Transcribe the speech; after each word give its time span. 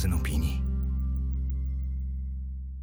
magazyn 0.00 0.12
opinii. 0.12 0.62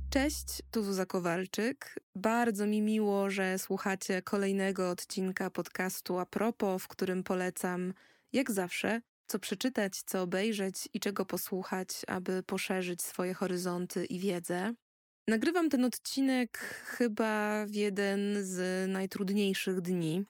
Cześć, 0.09 0.61
tu 0.71 0.83
Zuza 0.83 1.05
Kowalczyk. 1.05 1.95
Bardzo 2.15 2.65
mi 2.65 2.81
miło, 2.81 3.29
że 3.29 3.59
słuchacie 3.59 4.21
kolejnego 4.21 4.89
odcinka 4.89 5.49
podcastu 5.49 6.19
A 6.19 6.25
propos, 6.25 6.83
w 6.83 6.87
którym 6.87 7.23
polecam, 7.23 7.93
jak 8.33 8.51
zawsze, 8.51 9.01
co 9.27 9.39
przeczytać, 9.39 10.01
co 10.05 10.21
obejrzeć 10.21 10.89
i 10.93 10.99
czego 10.99 11.25
posłuchać, 11.25 11.89
aby 12.07 12.43
poszerzyć 12.43 13.01
swoje 13.01 13.33
horyzonty 13.33 14.05
i 14.05 14.19
wiedzę. 14.19 14.73
Nagrywam 15.27 15.69
ten 15.69 15.85
odcinek 15.85 16.57
chyba 16.85 17.65
w 17.65 17.73
jeden 17.73 18.19
z 18.41 18.89
najtrudniejszych 18.89 19.81
dni, 19.81 20.25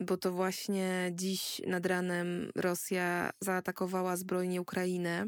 bo 0.00 0.16
to 0.16 0.32
właśnie 0.32 1.10
dziś 1.14 1.60
nad 1.66 1.86
ranem 1.86 2.50
Rosja 2.56 3.30
zaatakowała 3.40 4.16
zbrojnie 4.16 4.60
Ukrainę. 4.60 5.26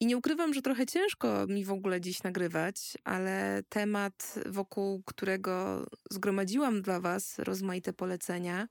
I 0.00 0.06
nie 0.06 0.16
ukrywam, 0.16 0.54
że 0.54 0.62
trochę 0.62 0.86
ciężko 0.86 1.46
mi 1.46 1.64
w 1.64 1.72
ogóle 1.72 2.00
dziś 2.00 2.22
nagrywać, 2.22 2.98
ale 3.04 3.62
temat, 3.68 4.34
wokół 4.46 5.02
którego 5.02 5.86
zgromadziłam 6.10 6.82
dla 6.82 7.00
Was 7.00 7.38
rozmaite 7.38 7.92
polecenia, 7.92 8.68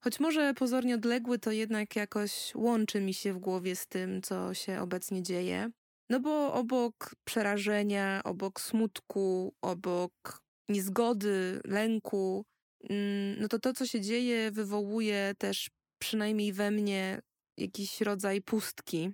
choć 0.00 0.20
może 0.20 0.54
pozornie 0.54 0.94
odległy, 0.94 1.38
to 1.38 1.52
jednak 1.52 1.96
jakoś 1.96 2.52
łączy 2.54 3.00
mi 3.00 3.14
się 3.14 3.32
w 3.32 3.38
głowie 3.38 3.76
z 3.76 3.86
tym, 3.86 4.22
co 4.22 4.54
się 4.54 4.80
obecnie 4.80 5.22
dzieje. 5.22 5.70
No 6.10 6.20
bo 6.20 6.52
obok 6.54 7.14
przerażenia, 7.24 8.20
obok 8.24 8.60
smutku, 8.60 9.54
obok 9.62 10.42
niezgody, 10.68 11.60
lęku, 11.64 12.44
mm, 12.90 13.40
no 13.40 13.48
to 13.48 13.58
to, 13.58 13.72
co 13.72 13.86
się 13.86 14.00
dzieje, 14.00 14.50
wywołuje 14.50 15.34
też 15.38 15.70
przynajmniej 15.98 16.52
we 16.52 16.70
mnie 16.70 17.20
jakiś 17.58 18.00
rodzaj 18.00 18.42
pustki. 18.42 19.10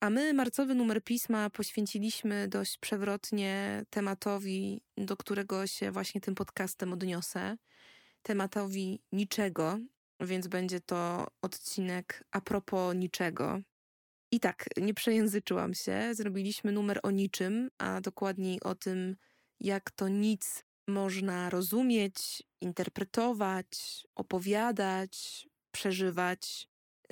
A 0.00 0.10
my 0.10 0.34
marcowy 0.34 0.74
numer 0.74 1.04
pisma 1.04 1.50
poświęciliśmy 1.50 2.48
dość 2.48 2.78
przewrotnie 2.78 3.84
tematowi, 3.90 4.80
do 4.96 5.16
którego 5.16 5.66
się 5.66 5.90
właśnie 5.90 6.20
tym 6.20 6.34
podcastem 6.34 6.92
odniosę. 6.92 7.56
Tematowi 8.22 9.02
niczego, 9.12 9.78
więc 10.20 10.46
będzie 10.46 10.80
to 10.80 11.26
odcinek 11.42 12.24
a 12.30 12.40
propos 12.40 12.96
niczego. 12.96 13.60
I 14.32 14.40
tak, 14.40 14.66
nie 14.76 14.94
przejęzyczyłam 14.94 15.74
się. 15.74 16.14
Zrobiliśmy 16.14 16.72
numer 16.72 17.00
o 17.02 17.10
niczym, 17.10 17.70
a 17.78 18.00
dokładniej 18.00 18.60
o 18.60 18.74
tym, 18.74 19.16
jak 19.60 19.90
to 19.90 20.08
nic 20.08 20.64
można 20.88 21.50
rozumieć, 21.50 22.42
interpretować, 22.60 24.06
opowiadać, 24.14 25.48
przeżywać. 25.70 26.68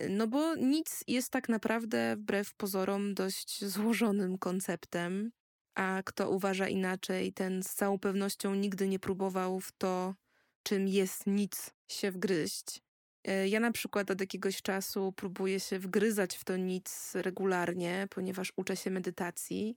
No 0.09 0.27
bo 0.27 0.55
nic 0.55 1.05
jest 1.07 1.31
tak 1.31 1.49
naprawdę 1.49 2.17
wbrew 2.17 2.55
pozorom 2.55 3.15
dość 3.15 3.65
złożonym 3.65 4.39
konceptem, 4.39 5.31
a 5.75 6.03
kto 6.05 6.31
uważa 6.31 6.69
inaczej, 6.69 7.33
ten 7.33 7.63
z 7.63 7.75
całą 7.75 7.99
pewnością 7.99 8.55
nigdy 8.55 8.89
nie 8.89 8.99
próbował 8.99 9.61
w 9.61 9.73
to, 9.73 10.15
czym 10.63 10.89
jest 10.89 11.27
nic, 11.27 11.71
się 11.89 12.11
wgryźć. 12.11 12.83
E, 13.25 13.49
ja 13.49 13.61
na 13.61 13.73
przykład 13.73 14.11
od 14.11 14.21
jakiegoś 14.21 14.63
czasu 14.63 15.13
próbuję 15.17 15.61
się 15.61 15.79
wgryzać 15.79 16.37
w 16.37 16.45
to 16.45 16.57
nic 16.57 17.13
regularnie, 17.15 18.07
ponieważ 18.11 18.53
uczę 18.57 18.77
się 18.77 18.91
medytacji. 18.91 19.77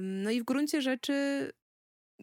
No 0.00 0.30
i 0.30 0.40
w 0.40 0.44
gruncie 0.44 0.82
rzeczy 0.82 1.50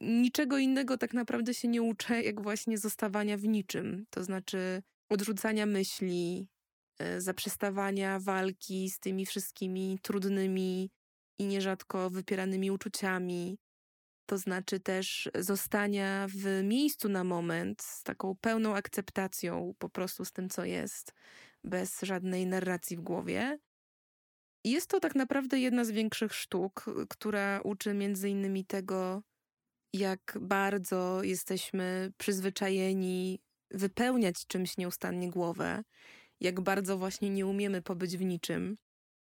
niczego 0.01 0.57
innego 0.57 0.97
tak 0.97 1.13
naprawdę 1.13 1.53
się 1.53 1.67
nie 1.67 1.81
uczę, 1.81 2.21
jak 2.21 2.41
właśnie 2.41 2.77
zostawania 2.77 3.37
w 3.37 3.43
niczym. 3.43 4.05
To 4.09 4.23
znaczy 4.23 4.83
odrzucania 5.09 5.65
myśli, 5.65 6.47
zaprzestawania 7.17 8.19
walki 8.19 8.89
z 8.89 8.99
tymi 8.99 9.25
wszystkimi 9.25 9.99
trudnymi 10.01 10.91
i 11.39 11.45
nierzadko 11.45 12.09
wypieranymi 12.09 12.71
uczuciami, 12.71 13.57
to 14.25 14.37
znaczy 14.37 14.79
też 14.79 15.29
zostania 15.35 16.27
w 16.29 16.63
miejscu 16.63 17.09
na 17.09 17.23
moment 17.23 17.81
z 17.81 18.03
taką 18.03 18.35
pełną 18.41 18.75
akceptacją 18.75 19.73
po 19.79 19.89
prostu 19.89 20.25
z 20.25 20.31
tym, 20.31 20.49
co 20.49 20.65
jest, 20.65 21.13
bez 21.63 22.01
żadnej 22.01 22.47
narracji 22.47 22.97
w 22.97 23.01
głowie. 23.01 23.59
Jest 24.63 24.89
to 24.89 24.99
tak 24.99 25.15
naprawdę 25.15 25.59
jedna 25.59 25.85
z 25.85 25.91
większych 25.91 26.33
sztuk, 26.33 26.85
która 27.09 27.61
uczy 27.63 27.93
między 27.93 28.29
innymi 28.29 28.65
tego, 28.65 29.23
jak 29.93 30.37
bardzo 30.41 31.23
jesteśmy 31.23 32.11
przyzwyczajeni 32.17 33.39
wypełniać 33.71 34.47
czymś 34.47 34.77
nieustannie 34.77 35.29
głowę, 35.29 35.83
jak 36.41 36.61
bardzo 36.61 36.97
właśnie 36.97 37.29
nie 37.29 37.45
umiemy 37.45 37.81
pobyć 37.81 38.17
w 38.17 38.21
niczym 38.21 38.77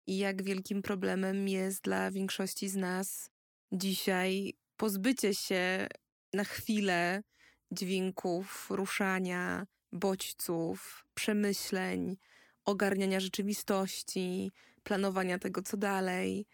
i 0.08 0.18
jak 0.18 0.44
wielkim 0.44 0.82
problemem 0.82 1.48
jest 1.48 1.84
dla 1.84 2.12
większości 2.12 2.70
z 2.70 2.76
nas 2.76 3.30
dzisiaj 3.72 4.54
pozbycie 4.78 5.36
się 5.36 5.88
na 6.34 6.44
chwilę 6.44 7.24
dźwięków, 7.72 8.68
ruszania, 8.70 9.68
bodźców, 9.92 11.06
przemyśleń, 11.14 12.18
ogarniania 12.66 13.20
rzeczywistości, 13.20 14.52
planowania 14.84 15.40
tego, 15.40 15.62
co 15.62 15.78
dalej. 15.78 16.46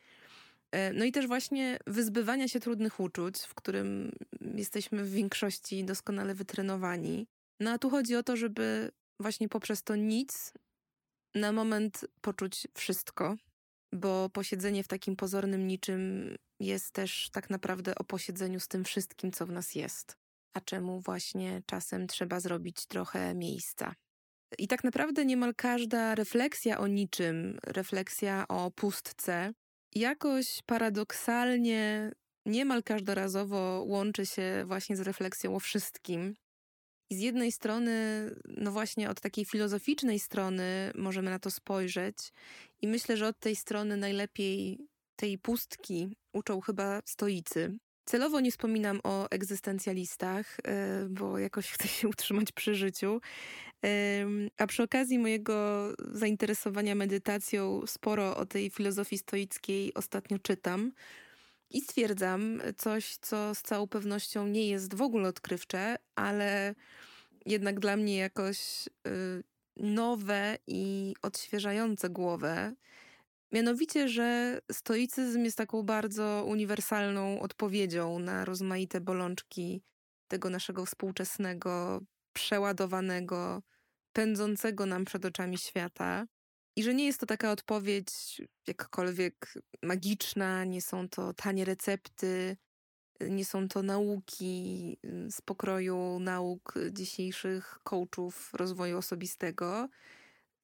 E, 0.71 0.93
no 0.93 1.05
i 1.05 1.11
też 1.11 1.27
właśnie 1.27 1.77
wyzbywania 1.87 2.47
się 2.47 2.59
trudnych 2.59 2.99
uczuć, 2.99 3.39
w 3.39 3.55
którym 3.55 4.11
jesteśmy 4.55 5.03
w 5.03 5.11
większości 5.11 5.85
doskonale 5.85 6.35
wytrenowani. 6.35 7.27
No 7.59 7.71
a 7.71 7.77
tu 7.77 7.89
chodzi 7.89 8.15
o 8.15 8.23
to, 8.23 8.35
żeby 8.35 8.91
właśnie 9.19 9.49
poprzez 9.49 9.83
to 9.83 9.95
nic 9.95 10.53
na 11.35 11.51
moment 11.51 12.05
poczuć 12.21 12.67
wszystko, 12.73 13.35
bo 13.93 14.29
posiedzenie 14.29 14.83
w 14.83 14.87
takim 14.87 15.15
pozornym 15.15 15.67
niczym 15.67 16.35
jest 16.59 16.91
też 16.91 17.29
tak 17.31 17.49
naprawdę 17.49 17.95
o 17.95 18.03
posiedzeniu 18.03 18.59
z 18.59 18.67
tym 18.67 18.83
wszystkim, 18.83 19.31
co 19.31 19.45
w 19.45 19.51
nas 19.51 19.75
jest, 19.75 20.17
a 20.53 20.61
czemu 20.61 20.99
właśnie 20.99 21.61
czasem 21.65 22.07
trzeba 22.07 22.39
zrobić 22.39 22.85
trochę 22.85 23.35
miejsca. 23.35 23.95
I 24.57 24.67
tak 24.67 24.83
naprawdę 24.83 25.25
niemal 25.25 25.55
każda 25.55 26.15
refleksja 26.15 26.79
o 26.79 26.87
niczym, 26.87 27.57
refleksja 27.63 28.47
o 28.47 28.71
pustce, 28.71 29.53
jakoś 29.95 30.61
paradoksalnie, 30.65 32.11
niemal 32.45 32.83
każdorazowo 32.83 33.83
łączy 33.87 34.25
się 34.25 34.63
właśnie 34.67 34.95
z 34.95 34.99
refleksją 34.99 35.55
o 35.55 35.59
wszystkim. 35.59 36.35
I 37.09 37.15
z 37.15 37.19
jednej 37.19 37.51
strony, 37.51 37.91
no 38.45 38.71
właśnie 38.71 39.09
od 39.09 39.21
takiej 39.21 39.45
filozoficznej 39.45 40.19
strony 40.19 40.91
możemy 40.95 41.29
na 41.29 41.39
to 41.39 41.51
spojrzeć, 41.51 42.17
i 42.81 42.87
myślę, 42.87 43.17
że 43.17 43.27
od 43.27 43.39
tej 43.39 43.55
strony 43.55 43.97
najlepiej 43.97 44.77
tej 45.15 45.37
pustki 45.37 46.15
uczą 46.33 46.61
chyba 46.61 47.01
stoicy. 47.05 47.77
Celowo 48.05 48.39
nie 48.39 48.51
wspominam 48.51 48.99
o 49.03 49.29
egzystencjalistach, 49.29 50.57
e, 50.63 51.07
bo 51.09 51.39
jakoś 51.39 51.71
chcę 51.73 51.87
się 51.87 52.07
utrzymać 52.07 52.51
przy 52.51 52.75
życiu. 52.75 53.21
A 54.57 54.67
przy 54.67 54.83
okazji 54.83 55.19
mojego 55.19 55.87
zainteresowania 55.99 56.95
medytacją, 56.95 57.81
sporo 57.87 58.37
o 58.37 58.45
tej 58.45 58.69
filozofii 58.69 59.17
stoickiej 59.17 59.93
ostatnio 59.93 60.39
czytam. 60.39 60.91
I 61.69 61.81
stwierdzam 61.81 62.61
coś, 62.77 63.17
co 63.17 63.55
z 63.55 63.61
całą 63.61 63.87
pewnością 63.87 64.47
nie 64.47 64.67
jest 64.67 64.95
w 64.95 65.01
ogóle 65.01 65.29
odkrywcze, 65.29 65.95
ale 66.15 66.75
jednak 67.45 67.79
dla 67.79 67.97
mnie 67.97 68.17
jakoś 68.17 68.87
y, 68.87 69.43
nowe 69.75 70.57
i 70.67 71.15
odświeżające 71.21 72.09
głowę. 72.09 72.73
Mianowicie, 73.51 74.09
że 74.09 74.59
stoicyzm 74.71 75.43
jest 75.43 75.57
taką 75.57 75.83
bardzo 75.83 76.45
uniwersalną 76.47 77.39
odpowiedzią 77.39 78.19
na 78.19 78.45
rozmaite 78.45 79.01
bolączki 79.01 79.81
tego 80.27 80.49
naszego 80.49 80.85
współczesnego, 80.85 82.01
przeładowanego, 82.33 83.61
pędzącego 84.13 84.85
nam 84.85 85.05
przed 85.05 85.25
oczami 85.25 85.57
świata. 85.57 86.27
I 86.77 86.83
że 86.83 86.93
nie 86.93 87.05
jest 87.05 87.19
to 87.19 87.25
taka 87.25 87.51
odpowiedź 87.51 88.41
jakkolwiek 88.67 89.53
magiczna, 89.83 90.63
nie 90.63 90.81
są 90.81 91.09
to 91.09 91.33
tanie 91.33 91.65
recepty, 91.65 92.57
nie 93.21 93.45
są 93.45 93.67
to 93.67 93.83
nauki 93.83 94.97
z 95.29 95.41
pokroju 95.41 96.19
nauk 96.19 96.73
dzisiejszych 96.91 97.79
coachów 97.83 98.53
rozwoju 98.53 98.97
osobistego 98.97 99.89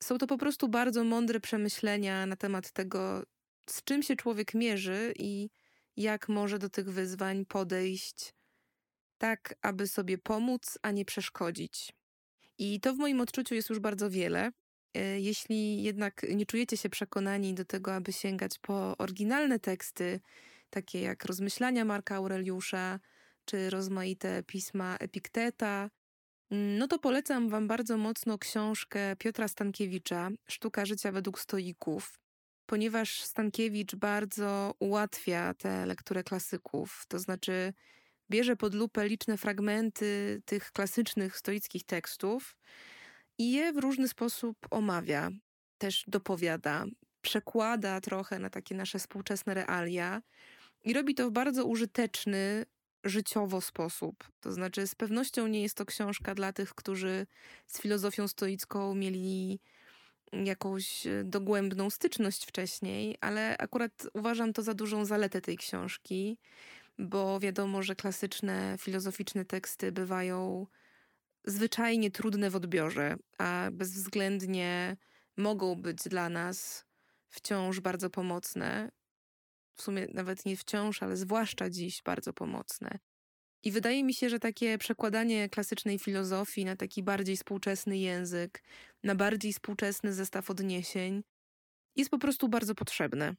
są 0.04 0.18
to 0.18 0.28
po 0.28 0.38
prostu 0.38 0.70
bardzo 0.70 1.04
mądre 1.04 1.40
przemyślenia 1.40 2.26
na 2.26 2.36
temat 2.36 2.72
tego, 2.72 3.24
z 3.70 3.84
czym 3.84 4.04
się 4.04 4.16
człowiek 4.16 4.54
mierzy 4.54 5.14
i 5.20 5.50
jak 5.98 6.30
może 6.30 6.60
do 6.60 6.70
tych 6.70 6.90
wyzwań 6.90 7.46
podejść 7.46 8.34
tak, 9.18 9.56
aby 9.62 9.88
sobie 9.88 10.18
pomóc, 10.18 10.78
a 10.82 10.92
nie 10.92 11.06
przeszkodzić. 11.06 11.94
I 12.58 12.80
to 12.80 12.94
w 12.94 12.98
moim 12.98 13.22
odczuciu 13.22 13.56
jest 13.56 13.70
już 13.70 13.80
bardzo 13.80 14.10
wiele. 14.10 14.52
E, 14.94 15.20
jeśli 15.20 15.84
jednak 15.84 16.26
nie 16.36 16.46
czujecie 16.46 16.78
się 16.78 16.90
przekonani 16.90 17.54
do 17.54 17.66
tego, 17.66 17.96
aby 17.96 18.14
sięgać 18.14 18.60
po 18.60 18.98
oryginalne 18.98 19.60
teksty, 19.60 20.20
takie 20.70 21.02
jak 21.02 21.26
rozmyślania 21.26 21.86
Marka 21.86 22.16
Aureliusza, 22.16 23.00
czy 23.46 23.70
rozmaite 23.70 24.44
pisma 24.44 24.98
Epikteta, 25.00 25.90
no 26.52 26.88
to 26.88 27.00
polecam 27.00 27.50
Wam 27.50 27.68
bardzo 27.68 27.98
mocno 27.98 28.38
książkę 28.38 29.16
Piotra 29.16 29.48
Stankiewicza 29.48 30.30
Sztuka 30.48 30.86
życia 30.86 31.12
według 31.12 31.40
stoików. 31.40 32.20
ponieważ 32.66 33.24
Stankiewicz 33.24 33.96
bardzo 33.96 34.76
ułatwia 34.80 35.54
tę 35.54 35.86
lekturę 35.86 36.24
klasyków, 36.24 37.06
to 37.08 37.20
znaczy 37.20 37.74
bierze 38.30 38.56
pod 38.56 38.74
lupę 38.74 39.08
liczne 39.08 39.38
fragmenty 39.38 40.42
tych 40.46 40.72
klasycznych 40.72 41.38
stoickich 41.38 41.84
tekstów 41.86 42.58
i 43.38 43.52
je 43.52 43.74
w 43.74 43.78
różny 43.78 44.08
sposób 44.08 44.58
omawia, 44.72 45.30
też 45.78 46.04
dopowiada, 46.08 46.86
przekłada 47.22 48.02
trochę 48.02 48.40
na 48.40 48.50
takie 48.50 48.76
nasze 48.76 49.00
współczesne 49.00 49.54
realia 49.54 50.22
i 50.84 50.94
robi 50.94 51.16
to 51.16 51.30
w 51.30 51.32
bardzo 51.32 51.66
użyteczny, 51.66 52.66
życiowo 53.04 53.62
sposób. 53.62 54.24
To 54.40 54.52
znaczy, 54.52 54.88
z 54.88 54.96
pewnością 54.96 55.48
nie 55.48 55.62
jest 55.62 55.78
to 55.78 55.86
książka 55.86 56.36
dla 56.36 56.54
tych, 56.54 56.76
którzy 56.76 57.28
z 57.68 57.82
filozofią 57.82 58.28
stoicką 58.28 58.96
mieli 58.96 59.60
jakąś 60.34 61.08
e, 61.08 61.24
dogłębną 61.24 61.90
styczność 61.90 62.46
wcześniej, 62.46 63.18
ale 63.22 63.58
akurat 63.58 64.08
uważam 64.14 64.54
to 64.54 64.62
za 64.62 64.74
dużą 64.74 65.06
zaletę 65.06 65.42
tej 65.42 65.58
książki, 65.58 66.38
bo 67.00 67.40
wiadomo, 67.40 67.84
że 67.84 67.96
klasyczne 67.96 68.76
filozoficzne 68.80 69.46
teksty 69.46 69.92
bywają 69.92 70.68
zwyczajnie 71.46 72.12
trudne 72.12 72.50
w 72.50 72.56
odbiorze, 72.56 73.16
a 73.38 73.70
bezwzględnie 73.72 74.98
mogą 75.38 75.76
być 75.76 75.98
dla 75.98 76.30
nas 76.30 76.86
wciąż 77.30 77.80
bardzo 77.80 78.10
pomocne. 78.10 78.92
W 79.76 79.82
sumie 79.82 80.08
nawet 80.14 80.46
nie 80.46 80.58
wciąż, 80.58 81.04
ale 81.04 81.18
zwłaszcza 81.18 81.70
dziś 81.70 82.02
bardzo 82.02 82.34
pomocne. 82.34 83.00
I 83.64 83.72
wydaje 83.72 84.04
mi 84.04 84.14
się, 84.14 84.30
że 84.30 84.40
takie 84.40 84.78
przekładanie 84.78 85.50
klasycznej 85.50 86.00
filozofii 86.00 86.66
na 86.66 86.76
taki 86.76 87.04
bardziej 87.04 87.38
współczesny 87.38 87.98
język, 87.98 88.64
na 89.04 89.16
bardziej 89.16 89.54
współczesny 89.54 90.14
zestaw 90.14 90.50
odniesień 90.50 91.24
jest 91.96 92.12
po 92.12 92.20
prostu 92.20 92.50
bardzo 92.50 92.76
potrzebne. 92.76 93.36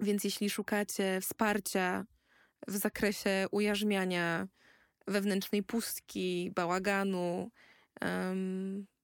Więc 0.00 0.24
jeśli 0.24 0.50
szukacie 0.50 1.20
wsparcia 1.20 2.04
w 2.68 2.76
zakresie 2.76 3.46
ujarzmiania 3.50 4.48
wewnętrznej 5.08 5.62
pustki, 5.62 6.52
bałaganu, 6.54 7.50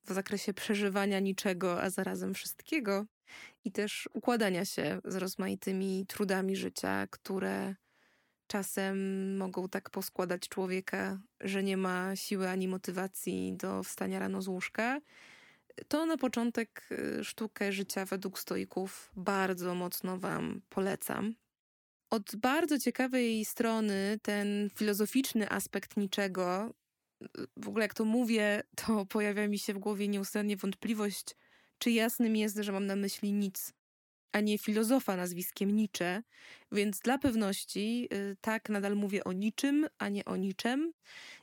w 0.05 0.13
zakresie 0.13 0.55
przeżywania 0.55 1.21
niczego, 1.21 1.83
a 1.83 1.91
zarazem 1.91 2.35
wszystkiego 2.35 3.07
i 3.65 3.73
też 3.73 4.09
układania 4.13 4.65
się 4.65 5.01
z 5.05 5.17
rozmaitymi 5.17 6.05
trudami 6.09 6.57
życia, 6.57 7.07
które 7.11 7.75
czasem 8.47 9.37
mogą 9.37 9.69
tak 9.69 9.91
poskładać 9.91 10.49
człowieka, 10.49 11.21
że 11.41 11.63
nie 11.63 11.77
ma 11.77 12.17
siły 12.17 12.49
ani 12.49 12.69
motywacji 12.69 13.57
do 13.57 13.83
wstania 13.83 14.19
rano 14.19 14.43
z 14.43 14.49
łóżka, 14.49 15.01
to 15.89 16.07
na 16.07 16.17
początek 16.17 16.89
y, 16.93 17.25
sztukę 17.25 17.73
życia 17.73 18.05
według 18.05 18.39
stoików 18.39 19.11
bardzo 19.17 19.75
mocno 19.75 20.19
Wam 20.19 20.61
polecam. 20.69 21.35
Od 22.15 22.37
bardzo 22.37 22.79
ciekawej 22.79 23.45
strony 23.45 24.19
ten 24.23 24.71
filozoficzny 24.75 25.51
aspekt 25.51 25.97
niczego, 25.97 26.75
w 27.57 27.69
ogóle 27.69 27.85
jak 27.85 27.95
to 27.95 28.05
mówię, 28.05 28.63
to 28.77 29.07
pojawia 29.07 29.49
mi 29.49 29.59
się 29.59 29.75
w 29.75 29.79
głowie 29.79 30.09
nieustannie 30.09 30.57
wątpliwość, 30.57 31.25
czy 31.79 31.91
jasnym 31.91 32.37
jest, 32.37 32.57
że 32.57 32.73
mam 32.73 32.87
na 32.87 32.97
myśli 32.97 33.33
nic 33.33 33.73
a 34.33 34.41
nie 34.41 34.59
filozofa 34.59 35.17
nazwiskiem 35.17 35.77
Nietzsche, 35.77 36.23
więc 36.73 37.01
dla 37.01 37.19
pewności 37.19 38.09
y, 38.13 38.37
tak 38.41 38.69
nadal 38.69 38.97
mówię 38.97 39.25
o 39.25 39.33
niczym, 39.33 39.87
a 39.99 40.09
nie 40.09 40.25
o 40.25 40.37
niczym. 40.37 40.93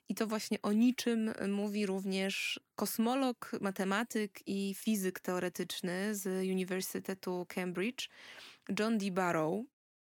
I 0.10 0.16
to 0.16 0.28
właśnie 0.28 0.62
o 0.62 0.72
niczym 0.72 1.34
mówi 1.48 1.86
również 1.86 2.60
kosmolog, 2.76 3.52
matematyk 3.62 4.40
i 4.48 4.76
fizyk 4.78 5.20
teoretyczny 5.20 6.16
z 6.16 6.28
Uniwersytetu 6.28 7.46
Cambridge, 7.50 8.10
John 8.80 8.98
D. 8.98 9.12
Barrow. 9.12 9.66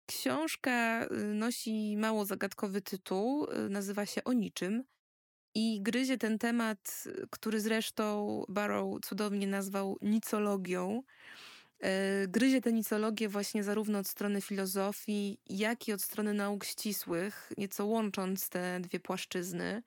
Książka 0.09 1.05
y, 1.05 1.09
nosi 1.35 1.97
mało 1.97 2.25
zagadkowy 2.25 2.81
tytuł, 2.83 3.47
y, 3.51 3.69
nazywa 3.69 4.07
się 4.07 4.25
O 4.25 4.33
niczym 4.33 4.85
i 5.55 5.83
gryzie 5.83 6.19
ten 6.19 6.39
temat, 6.39 7.05
który 7.31 7.61
zresztą 7.61 8.45
Barrow 8.49 9.01
cudownie 9.03 9.47
nazwał 9.47 9.99
nicologią. 10.03 11.03
E, 11.81 12.29
gryzie 12.29 12.61
tę 12.61 12.73
nicologię 12.73 13.29
właśnie 13.29 13.65
zarówno 13.65 13.99
od 13.99 14.09
strony 14.09 14.41
filozofii, 14.41 15.39
jak 15.47 15.89
i 15.89 15.93
od 15.93 16.03
strony 16.03 16.35
nauk 16.35 16.65
ścisłych, 16.65 17.53
nieco 17.59 17.87
łącząc 17.87 18.49
te 18.49 18.81
dwie 18.81 19.01
płaszczyzny. 19.01 19.83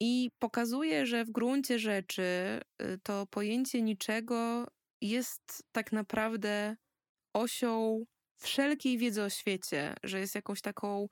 I 0.00 0.30
pokazuje, 0.38 1.06
że 1.06 1.24
w 1.24 1.30
gruncie 1.30 1.78
rzeczy 1.78 2.22
y, 2.82 2.98
to 3.02 3.26
pojęcie 3.26 3.82
niczego 3.82 4.66
jest 5.00 5.62
tak 5.72 5.92
naprawdę 5.92 6.76
osią 7.34 8.04
wszelkiej 8.38 8.98
wiedzy 8.98 9.22
o 9.22 9.30
świecie, 9.30 9.94
że 10.02 10.20
jest 10.20 10.34
jakąś 10.34 10.60
taką 10.60 11.08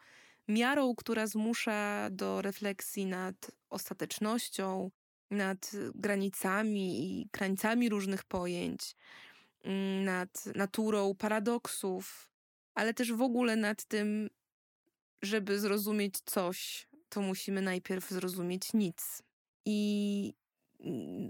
miarą, 0.49 0.95
która 0.95 1.27
zmusza 1.27 2.09
do 2.11 2.43
refleksji 2.43 3.07
nad 3.07 3.51
ostatecznością, 3.71 4.91
nad 5.31 5.71
granicami 5.95 7.21
i 7.21 7.29
krańcami 7.31 7.89
różnych 7.89 8.25
pojęć. 8.25 8.97
Mm, 9.65 10.05
nad 10.05 10.47
naturą 10.55 11.15
paradoksów, 11.15 12.31
ale 12.75 12.95
też 12.95 13.13
w 13.13 13.23
ogóle 13.23 13.57
nad 13.57 13.85
tym, 13.85 14.31
żeby 15.23 15.59
zrozumieć 15.59 16.15
coś, 16.25 16.89
to 17.09 17.21
musimy 17.21 17.63
najpierw 17.63 18.09
zrozumieć 18.11 18.73
nic. 18.73 19.23
I 19.65 20.35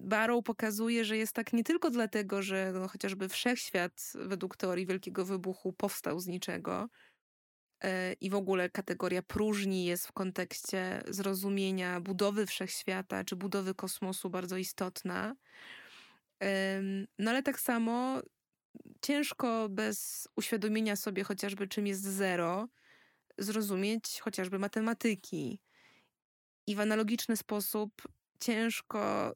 Barrow 0.03 0.45
pokazuje, 0.45 1.05
że 1.05 1.17
jest 1.17 1.33
tak 1.33 1.53
nie 1.53 1.65
tylko 1.65 1.91
dlatego, 1.91 2.43
że 2.43 2.73
no, 2.75 2.89
chociażby 2.89 3.29
wszechświat 3.29 4.13
według 4.15 4.57
teorii 4.57 4.87
Wielkiego 4.87 5.25
Wybuchu 5.25 5.73
powstał 5.73 6.21
z 6.21 6.27
niczego, 6.27 6.89
e, 7.81 8.13
i 8.13 8.31
w 8.31 8.35
ogóle 8.35 8.71
kategoria 8.71 9.23
próżni 9.23 9.85
jest 9.85 10.07
w 10.07 10.13
kontekście 10.13 11.03
zrozumienia 11.09 12.01
budowy 12.01 12.47
wszechświata 12.47 13.25
czy 13.25 13.37
budowy 13.37 13.75
kosmosu 13.75 14.31
bardzo 14.31 14.57
istotna. 14.57 15.37
No 17.19 17.31
ale 17.31 17.43
tak 17.43 17.61
samo 17.61 18.23
ciężko 19.03 19.69
bez 19.69 20.29
uświadomienia 20.37 20.97
sobie 20.97 21.25
chociażby 21.25 21.69
czym 21.69 21.87
jest 21.87 22.03
zero, 22.03 22.69
zrozumieć 23.39 24.21
chociażby 24.21 24.59
matematyki. 24.59 25.61
I 26.67 26.77
w 26.77 26.81
analogiczny 26.81 27.37
sposób 27.37 28.03
ciężko 28.41 29.33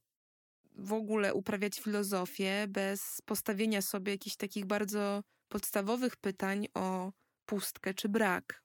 w 0.78 0.92
ogóle 0.92 1.34
uprawiać 1.34 1.80
filozofię 1.80 2.66
bez 2.68 3.22
postawienia 3.26 3.82
sobie 3.82 4.12
jakichś 4.12 4.36
takich 4.36 4.66
bardzo 4.66 5.22
podstawowych 5.48 6.16
pytań 6.16 6.68
o 6.74 7.12
pustkę 7.46 7.94
czy 7.94 8.08
brak. 8.08 8.62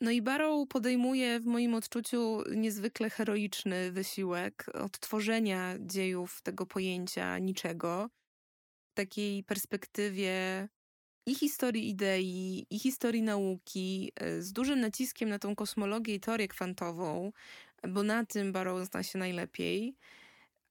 No 0.00 0.10
i 0.10 0.22
Barrow 0.22 0.68
podejmuje 0.68 1.40
w 1.40 1.46
moim 1.46 1.74
odczuciu 1.74 2.42
niezwykle 2.56 3.10
heroiczny 3.10 3.92
wysiłek 3.92 4.66
odtworzenia 4.74 5.74
dziejów 5.80 6.42
tego 6.42 6.66
pojęcia 6.66 7.38
niczego 7.38 8.08
w 8.90 8.94
takiej 8.94 9.44
perspektywie 9.44 10.68
i 11.26 11.34
historii 11.34 11.88
idei, 11.88 12.66
i 12.70 12.78
historii 12.78 13.22
nauki, 13.22 14.12
e, 14.16 14.42
z 14.42 14.52
dużym 14.52 14.80
naciskiem 14.80 15.28
na 15.28 15.38
tą 15.38 15.56
kosmologię 15.56 16.14
i 16.14 16.20
teorię 16.20 16.48
kwantową, 16.48 17.32
bo 17.88 18.02
na 18.02 18.26
tym 18.26 18.52
Barrow 18.52 18.88
zna 18.88 19.02
się 19.02 19.18
najlepiej. 19.18 19.96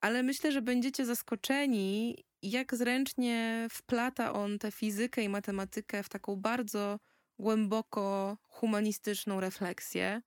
Ale 0.05 0.23
myślę, 0.23 0.51
że 0.51 0.61
będziecie 0.61 1.05
zaskoczeni, 1.05 2.23
jak 2.41 2.75
zręcznie 2.75 3.67
wplata 3.71 4.33
on 4.33 4.59
tę 4.59 4.71
fizykę 4.71 5.23
i 5.23 5.29
matematykę 5.29 6.03
w 6.03 6.09
taką 6.09 6.35
bardzo 6.35 6.99
głęboko 7.39 8.37
humanistyczną 8.47 9.39
refleksję, 9.39 10.21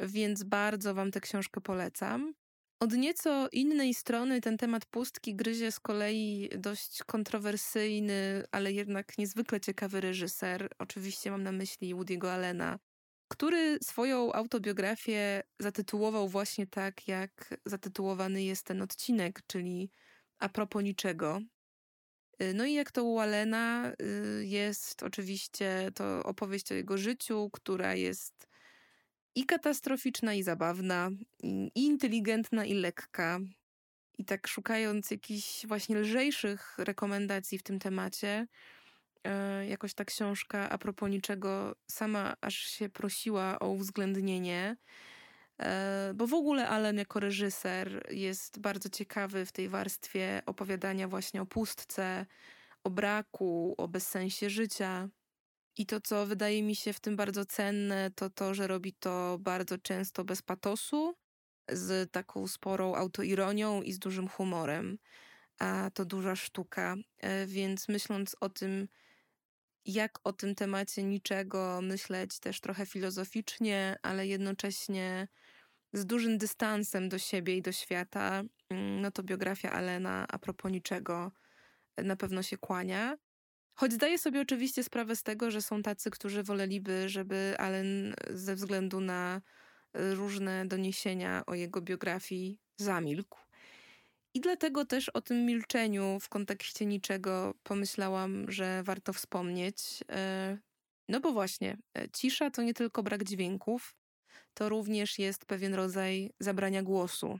więc 0.00 0.42
bardzo 0.42 0.94
Wam 0.94 1.10
tę 1.10 1.20
książkę 1.20 1.60
polecam. 1.60 2.34
Od 2.80 2.92
nieco 2.92 3.48
innej 3.52 3.94
strony 3.94 4.40
ten 4.40 4.56
temat 4.56 4.86
pustki 4.86 5.34
gryzie 5.34 5.72
z 5.72 5.80
kolei 5.80 6.48
dość 6.58 7.02
kontrowersyjny, 7.02 8.44
ale 8.52 8.72
jednak 8.72 9.18
niezwykle 9.18 9.60
ciekawy 9.60 10.00
reżyser. 10.00 10.68
Oczywiście 10.78 11.30
mam 11.30 11.42
na 11.42 11.52
myśli 11.52 11.94
Woody'ego 11.94 12.28
Allena, 12.28 12.78
który 13.28 13.78
swoją 13.82 14.32
autobiografię 14.32 15.42
zatytułował 15.58 16.28
właśnie 16.28 16.66
tak, 16.66 17.08
jak 17.08 17.60
zatytułowany 17.66 18.42
jest 18.42 18.66
ten 18.66 18.82
odcinek, 18.82 19.40
czyli 19.46 19.90
A 20.38 20.48
propos 20.48 20.82
niczego. 20.82 21.40
Y, 22.42 22.54
no 22.54 22.66
i 22.66 22.74
jak 22.74 22.92
to 22.92 23.04
u 23.04 23.18
Alena 23.18 23.92
y, 24.02 24.46
jest 24.46 25.02
oczywiście 25.02 25.90
to 25.94 26.22
opowieść 26.22 26.72
o 26.72 26.74
jego 26.74 26.98
życiu, 26.98 27.50
która 27.52 27.94
jest 27.94 28.48
i 29.34 29.46
katastroficzna, 29.46 30.34
i 30.34 30.42
zabawna, 30.42 31.10
i 31.74 31.84
inteligentna, 31.84 32.64
i 32.64 32.74
lekka. 32.74 33.40
I 34.18 34.24
tak 34.24 34.46
szukając 34.48 35.10
jakichś 35.10 35.66
właśnie 35.66 35.96
lżejszych 35.96 36.78
rekomendacji 36.78 37.58
w 37.58 37.62
tym 37.62 37.78
temacie, 37.78 38.46
jakoś 39.68 39.94
ta 39.94 40.04
książka 40.04 40.70
a 40.70 40.78
propos 40.78 41.10
niczego 41.10 41.76
sama 41.90 42.34
aż 42.40 42.54
się 42.54 42.88
prosiła 42.88 43.58
o 43.58 43.68
uwzględnienie. 43.68 44.76
E, 45.62 46.12
bo 46.14 46.26
w 46.26 46.34
ogóle 46.34 46.68
Allen 46.68 46.98
jako 46.98 47.20
reżyser 47.20 48.06
jest 48.10 48.58
bardzo 48.60 48.88
ciekawy 48.88 49.46
w 49.46 49.52
tej 49.52 49.68
warstwie 49.68 50.42
opowiadania 50.46 51.08
właśnie 51.08 51.42
o 51.42 51.46
pustce, 51.46 52.26
o 52.84 52.90
braku, 52.90 53.74
o 53.78 53.88
bezsensie 53.88 54.50
życia. 54.50 55.08
I 55.76 55.86
to, 55.86 56.00
co 56.00 56.26
wydaje 56.26 56.62
mi 56.62 56.76
się 56.76 56.92
w 56.92 57.00
tym 57.00 57.16
bardzo 57.16 57.44
cenne, 57.44 58.10
to 58.14 58.30
to, 58.30 58.54
że 58.54 58.66
robi 58.66 58.92
to 58.92 59.38
bardzo 59.40 59.78
często 59.78 60.24
bez 60.24 60.42
patosu, 60.42 61.14
z 61.68 62.12
taką 62.12 62.48
sporą 62.48 62.94
autoironią 62.94 63.82
i 63.82 63.92
z 63.92 63.98
dużym 63.98 64.28
humorem. 64.28 64.98
A 65.58 65.90
to 65.94 66.04
duża 66.04 66.36
sztuka, 66.36 66.96
e, 67.18 67.46
więc 67.46 67.88
myśląc 67.88 68.36
o 68.40 68.48
tym, 68.48 68.88
jak 69.84 70.18
o 70.24 70.32
tym 70.32 70.54
temacie 70.54 71.04
niczego 71.04 71.80
myśleć 71.82 72.38
też 72.38 72.60
trochę 72.60 72.86
filozoficznie, 72.86 73.96
ale 74.02 74.26
jednocześnie 74.26 75.28
z 75.92 76.06
dużym 76.06 76.38
dystansem 76.38 77.08
do 77.08 77.18
siebie 77.18 77.56
i 77.56 77.62
do 77.62 77.72
świata, 77.72 78.42
mm, 78.70 79.00
no 79.00 79.10
to 79.10 79.22
biografia 79.22 79.72
Alena 79.72 80.26
a 80.28 80.38
propos 80.38 80.72
niczego 80.72 81.32
na 81.96 82.16
pewno 82.16 82.42
się 82.42 82.58
kłania. 82.58 83.16
Choć 83.74 83.92
zdaję 83.92 84.18
sobie 84.18 84.40
oczywiście 84.40 84.84
sprawę 84.84 85.16
z 85.16 85.22
tego, 85.22 85.50
że 85.50 85.62
są 85.62 85.82
tacy, 85.82 86.10
którzy 86.10 86.42
woleliby, 86.42 87.08
żeby 87.08 87.54
Allen 87.58 88.14
ze 88.30 88.54
względu 88.54 89.00
na 89.00 89.40
różne 89.94 90.66
doniesienia 90.66 91.42
o 91.46 91.54
jego 91.54 91.80
biografii 91.80 92.60
zamilkł. 92.76 93.47
I 94.38 94.40
dlatego 94.40 94.84
też 94.84 95.08
o 95.08 95.20
tym 95.20 95.46
milczeniu 95.46 96.18
w 96.20 96.28
kontekście 96.28 96.86
niczego 96.86 97.54
pomyślałam, 97.62 98.50
że 98.50 98.82
warto 98.82 99.12
wspomnieć. 99.12 99.76
E, 100.12 100.58
no 101.08 101.20
bo 101.20 101.32
właśnie, 101.32 101.76
e, 101.98 102.08
cisza 102.08 102.50
to 102.50 102.62
nie 102.62 102.74
tylko 102.74 103.02
brak 103.02 103.24
dźwięków, 103.24 103.96
to 104.54 104.68
również 104.68 105.18
jest 105.18 105.46
pewien 105.46 105.74
rodzaj 105.74 106.30
zabrania 106.40 106.82
głosu. 106.82 107.38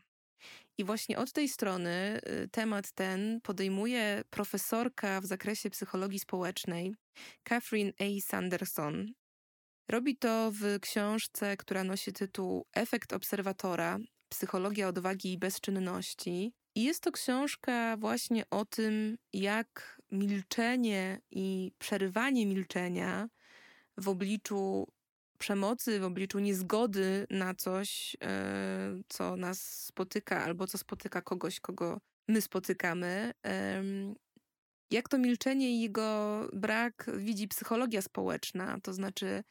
I 0.78 0.85
właśnie 0.85 1.19
od 1.19 1.33
tej 1.33 1.49
strony 1.49 2.21
y, 2.45 2.49
temat 2.49 2.93
ten 2.93 3.40
podejmuje 3.40 4.23
profesorka 4.31 5.21
w 5.21 5.26
zakresie 5.26 5.71
psychologii 5.71 6.19
społecznej, 6.19 6.95
Catherine 7.43 7.93
A. 7.99 8.21
Sanderson. 8.21 9.12
Robi 9.88 10.17
to 10.17 10.50
w 10.52 10.81
książce, 10.81 11.57
która 11.57 11.85
nosi 11.85 12.12
tytuł 12.12 12.67
Efekt 12.75 13.12
obserwatora 13.12 13.99
Psychologia 14.28 14.88
odwagi 14.88 15.33
i 15.33 15.38
bezczynności. 15.38 16.52
I 16.75 16.85
jest 16.85 17.03
to 17.03 17.13
książka 17.13 17.97
właśnie 17.97 18.51
o 18.51 18.65
tym, 18.65 19.19
jak 19.33 20.01
milczenie 20.11 21.21
i 21.31 21.73
przerywanie 21.79 22.47
milczenia 22.47 23.29
w 23.97 24.09
obliczu 24.09 24.89
przemocy, 25.39 26.01
w 26.01 26.05
obliczu 26.05 26.39
niezgody 26.39 27.27
na 27.31 27.55
coś, 27.55 28.17
e, 28.25 29.01
co 29.09 29.37
nas 29.37 29.85
spotyka 29.85 30.45
albo 30.45 30.67
co 30.67 30.79
spotyka 30.79 31.23
kogoś, 31.23 31.61
kogo 31.61 32.01
my 32.29 32.41
spotykamy. 32.41 33.33
Jak 34.91 35.09
to 35.09 35.19
milczenie 35.19 35.71
i 35.71 35.81
jego 35.81 36.41
brak 36.53 37.11
widzi 37.17 37.49
psychologia 37.49 38.03
społeczna, 38.03 38.79
to 38.83 38.93
znaczy, 38.93 39.45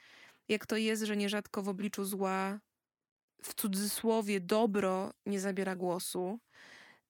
jak 0.47 0.65
to 0.65 0.77
jest, 0.77 1.03
że 1.03 1.17
nierzadko 1.17 1.63
w 1.63 1.69
obliczu 1.69 2.05
zła, 2.05 2.59
w 3.43 3.53
cudzysłowie, 3.55 4.39
dobro 4.39 5.13
nie 5.25 5.39
zabiera 5.39 5.75
głosu. 5.75 6.39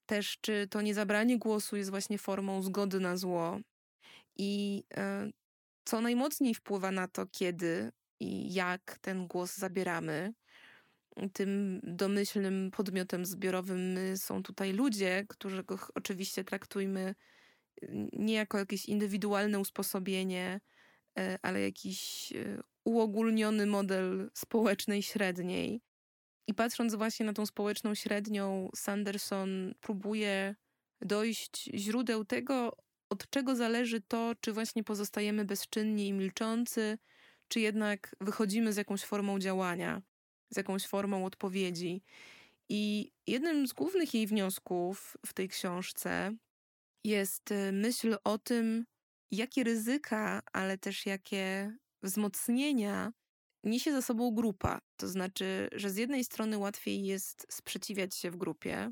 Też, 0.07 0.37
czy 0.41 0.67
to 0.67 0.81
niezabranie 0.81 1.37
głosu 1.37 1.75
jest 1.75 1.89
właśnie 1.89 2.17
formą 2.17 2.61
zgody 2.61 2.99
na 2.99 3.17
zło. 3.17 3.59
I 4.35 4.83
e, 4.97 5.31
co 5.85 6.01
najmocniej 6.01 6.55
wpływa 6.55 6.91
na 6.91 7.07
to, 7.07 7.25
kiedy 7.31 7.91
i 8.19 8.53
jak 8.53 8.97
ten 9.01 9.27
głos 9.27 9.55
zabieramy. 9.57 10.33
Tym 11.33 11.79
domyślnym 11.83 12.71
podmiotem 12.71 13.25
zbiorowym 13.25 13.97
są 14.15 14.43
tutaj 14.43 14.73
ludzie, 14.73 15.25
którzy 15.29 15.63
go 15.63 15.79
oczywiście 15.95 16.43
traktujmy 16.43 17.15
nie 18.13 18.33
jako 18.33 18.57
jakieś 18.57 18.85
indywidualne 18.85 19.59
usposobienie, 19.59 20.61
e, 21.19 21.39
ale 21.41 21.61
jakiś 21.61 22.31
e, 22.31 22.61
uogólniony 22.83 23.65
model 23.65 24.29
społecznej 24.33 25.03
średniej. 25.03 25.81
I 26.47 26.53
patrząc 26.53 26.95
właśnie 26.95 27.25
na 27.25 27.33
tą 27.33 27.45
społeczną 27.45 27.95
średnią, 27.95 28.69
Sanderson 28.75 29.73
próbuje 29.81 30.55
dojść 31.01 31.69
źródeł 31.73 32.25
tego, 32.25 32.77
od 33.09 33.29
czego 33.29 33.55
zależy 33.55 34.01
to, 34.01 34.33
czy 34.41 34.53
właśnie 34.53 34.83
pozostajemy 34.83 35.45
bezczynni 35.45 36.07
i 36.07 36.13
milczący, 36.13 36.97
czy 37.47 37.59
jednak 37.59 38.15
wychodzimy 38.21 38.73
z 38.73 38.77
jakąś 38.77 39.03
formą 39.03 39.39
działania, 39.39 40.01
z 40.49 40.57
jakąś 40.57 40.87
formą 40.87 41.25
odpowiedzi. 41.25 42.03
I 42.69 43.11
jednym 43.27 43.67
z 43.67 43.73
głównych 43.73 44.13
jej 44.13 44.27
wniosków 44.27 45.17
w 45.25 45.33
tej 45.33 45.49
książce 45.49 46.35
jest 47.03 47.51
y, 47.51 47.71
myśl 47.71 48.17
o 48.23 48.37
tym, 48.37 48.85
jakie 49.31 49.63
ryzyka, 49.63 50.41
ale 50.53 50.77
też 50.77 51.05
jakie 51.05 51.77
wzmocnienia 52.03 53.11
niesie 53.67 53.91
za 53.91 54.01
sobą 54.01 54.31
grupa. 54.31 54.79
To 54.97 55.07
znaczy, 55.07 55.69
że 55.71 55.89
z 55.89 55.97
jednej 55.97 56.23
strony 56.23 56.57
łatwiej 56.57 57.05
jest 57.05 57.47
sprzeciwiać 57.49 58.15
się 58.15 58.31
w 58.31 58.37
grupie, 58.37 58.91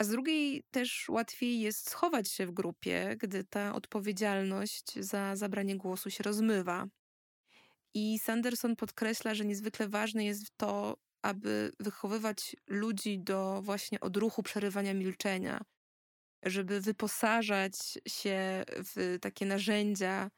a 0.00 0.04
z 0.04 0.08
drugiej 0.08 0.64
też 0.70 1.08
łatwiej 1.08 1.60
jest 1.60 1.90
schować 1.90 2.30
się 2.30 2.46
w 2.46 2.52
grupie, 2.52 3.16
gdy 3.18 3.44
ta 3.44 3.74
odpowiedzialność 3.74 5.00
za 5.00 5.36
zabranie 5.36 5.76
głosu 5.76 6.10
się 6.10 6.22
rozmywa. 6.22 6.86
I 7.94 8.18
Sanderson 8.18 8.76
podkreśla, 8.76 9.34
że 9.34 9.44
niezwykle 9.44 9.88
ważne 9.88 10.24
jest 10.24 10.46
to, 10.56 10.96
aby 11.22 11.72
wychowywać 11.80 12.56
ludzi 12.68 13.18
do 13.18 13.62
właśnie 13.62 14.00
odruchu 14.00 14.42
przerywania 14.42 14.94
milczenia, 14.94 15.64
żeby 16.42 16.80
wyposażać 16.80 17.98
się 18.08 18.64
w 18.68 19.18
takie 19.20 19.46
narzędzia, 19.46 20.30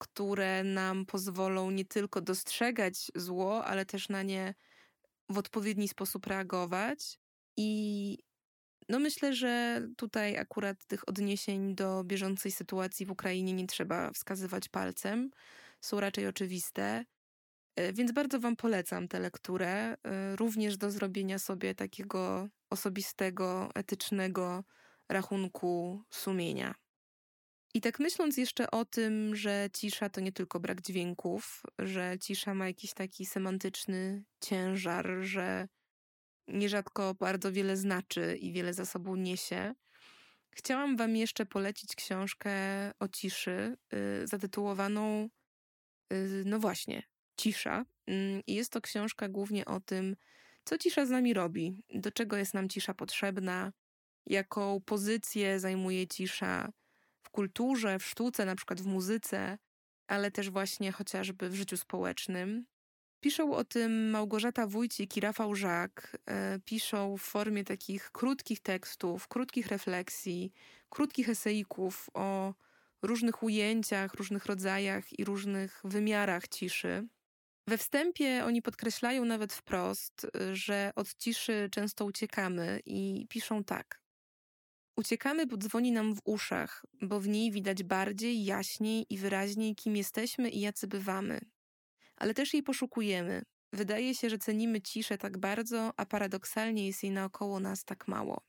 które 0.00 0.64
nam 0.64 1.06
pozwolą 1.06 1.70
nie 1.70 1.84
tylko 1.84 2.20
dostrzegać 2.20 3.10
zło, 3.14 3.64
ale 3.64 3.86
też 3.86 4.08
na 4.08 4.22
nie 4.22 4.54
w 5.28 5.38
odpowiedni 5.38 5.88
sposób 5.88 6.26
reagować. 6.26 7.18
I 7.56 8.18
no 8.88 8.98
myślę, 8.98 9.34
że 9.34 9.82
tutaj 9.96 10.38
akurat 10.38 10.84
tych 10.84 11.08
odniesień 11.08 11.74
do 11.74 12.04
bieżącej 12.04 12.52
sytuacji 12.52 13.06
w 13.06 13.10
Ukrainie 13.10 13.52
nie 13.52 13.66
trzeba 13.66 14.10
wskazywać 14.12 14.68
palcem 14.68 15.30
są 15.80 16.00
raczej 16.00 16.26
oczywiste. 16.26 17.04
E, 17.76 17.92
więc 17.92 18.12
bardzo 18.12 18.40
Wam 18.40 18.56
polecam 18.56 19.08
tę 19.08 19.20
lekturę, 19.20 19.96
e, 20.04 20.36
również 20.36 20.76
do 20.76 20.90
zrobienia 20.90 21.38
sobie 21.38 21.74
takiego 21.74 22.48
osobistego, 22.70 23.70
etycznego 23.74 24.64
rachunku 25.08 26.02
sumienia. 26.10 26.74
I 27.74 27.80
tak 27.80 28.00
myśląc 28.00 28.36
jeszcze 28.36 28.70
o 28.70 28.84
tym, 28.84 29.36
że 29.36 29.68
cisza 29.72 30.08
to 30.08 30.20
nie 30.20 30.32
tylko 30.32 30.60
brak 30.60 30.82
dźwięków, 30.82 31.62
że 31.78 32.16
cisza 32.20 32.54
ma 32.54 32.66
jakiś 32.66 32.94
taki 32.94 33.26
semantyczny 33.26 34.24
ciężar, 34.40 35.10
że 35.20 35.68
nierzadko 36.48 37.14
bardzo 37.14 37.52
wiele 37.52 37.76
znaczy 37.76 38.36
i 38.40 38.52
wiele 38.52 38.74
za 38.74 38.86
sobą 38.86 39.16
niesie, 39.16 39.74
chciałam 40.50 40.96
Wam 40.96 41.16
jeszcze 41.16 41.46
polecić 41.46 41.96
książkę 41.96 42.52
o 42.98 43.08
ciszy, 43.08 43.76
yy, 43.92 44.26
zatytułowaną 44.26 45.28
Y, 46.12 46.42
no 46.46 46.58
właśnie, 46.58 47.02
cisza. 47.36 47.84
Mm, 48.06 48.42
I 48.46 48.54
jest 48.54 48.72
to 48.72 48.80
książka 48.80 49.28
głównie 49.28 49.64
o 49.64 49.80
tym, 49.80 50.16
co 50.64 50.78
cisza 50.78 51.06
z 51.06 51.10
nami 51.10 51.34
robi, 51.34 51.82
do 51.94 52.10
czego 52.10 52.36
jest 52.36 52.54
nam 52.54 52.68
cisza 52.68 52.94
potrzebna, 52.94 53.72
jaką 54.26 54.80
pozycję 54.80 55.60
zajmuje 55.60 56.06
cisza 56.06 56.72
w 57.30 57.32
kulturze, 57.32 57.98
w 57.98 58.04
sztuce, 58.04 58.44
na 58.44 58.56
przykład 58.56 58.80
w 58.80 58.86
muzyce, 58.86 59.58
ale 60.06 60.30
też 60.30 60.50
właśnie 60.50 60.92
chociażby 60.92 61.48
w 61.48 61.54
życiu 61.54 61.76
społecznym. 61.76 62.66
Piszą 63.20 63.54
o 63.54 63.64
tym 63.64 64.10
Małgorzata 64.10 64.66
Wójcik 64.66 65.16
i 65.16 65.20
Rafał 65.20 65.54
Żak. 65.54 66.16
E, 66.26 66.58
piszą 66.64 67.16
w 67.16 67.22
formie 67.22 67.64
takich 67.64 68.10
krótkich 68.10 68.60
tekstów, 68.60 69.28
krótkich 69.28 69.66
refleksji, 69.66 70.52
krótkich 70.88 71.28
eseików 71.28 72.10
o 72.14 72.54
różnych 73.02 73.42
ujęciach, 73.42 74.14
różnych 74.14 74.46
rodzajach 74.46 75.18
i 75.18 75.24
różnych 75.24 75.80
wymiarach 75.84 76.48
ciszy. 76.48 77.08
We 77.66 77.78
wstępie 77.78 78.44
oni 78.44 78.62
podkreślają 78.62 79.24
nawet 79.24 79.52
wprost, 79.52 80.26
że 80.52 80.92
od 80.96 81.14
ciszy 81.14 81.68
często 81.72 82.04
uciekamy 82.04 82.80
i 82.86 83.26
piszą 83.28 83.64
tak. 83.64 83.99
Uciekamy, 84.96 85.46
bo 85.46 85.56
dzwoni 85.56 85.92
nam 85.92 86.14
w 86.14 86.20
uszach, 86.24 86.84
bo 87.02 87.20
w 87.20 87.28
niej 87.28 87.50
widać 87.50 87.82
bardziej, 87.82 88.44
jaśniej 88.44 89.06
i 89.10 89.18
wyraźniej, 89.18 89.74
kim 89.74 89.96
jesteśmy 89.96 90.50
i 90.50 90.60
jacy 90.60 90.86
bywamy. 90.86 91.40
Ale 92.16 92.34
też 92.34 92.54
jej 92.54 92.62
poszukujemy. 92.62 93.42
Wydaje 93.72 94.14
się, 94.14 94.30
że 94.30 94.38
cenimy 94.38 94.80
ciszę 94.80 95.18
tak 95.18 95.38
bardzo, 95.38 95.92
a 95.96 96.06
paradoksalnie 96.06 96.86
jest 96.86 97.02
jej 97.02 97.12
naokoło 97.12 97.60
nas 97.60 97.84
tak 97.84 98.08
mało. 98.08 98.42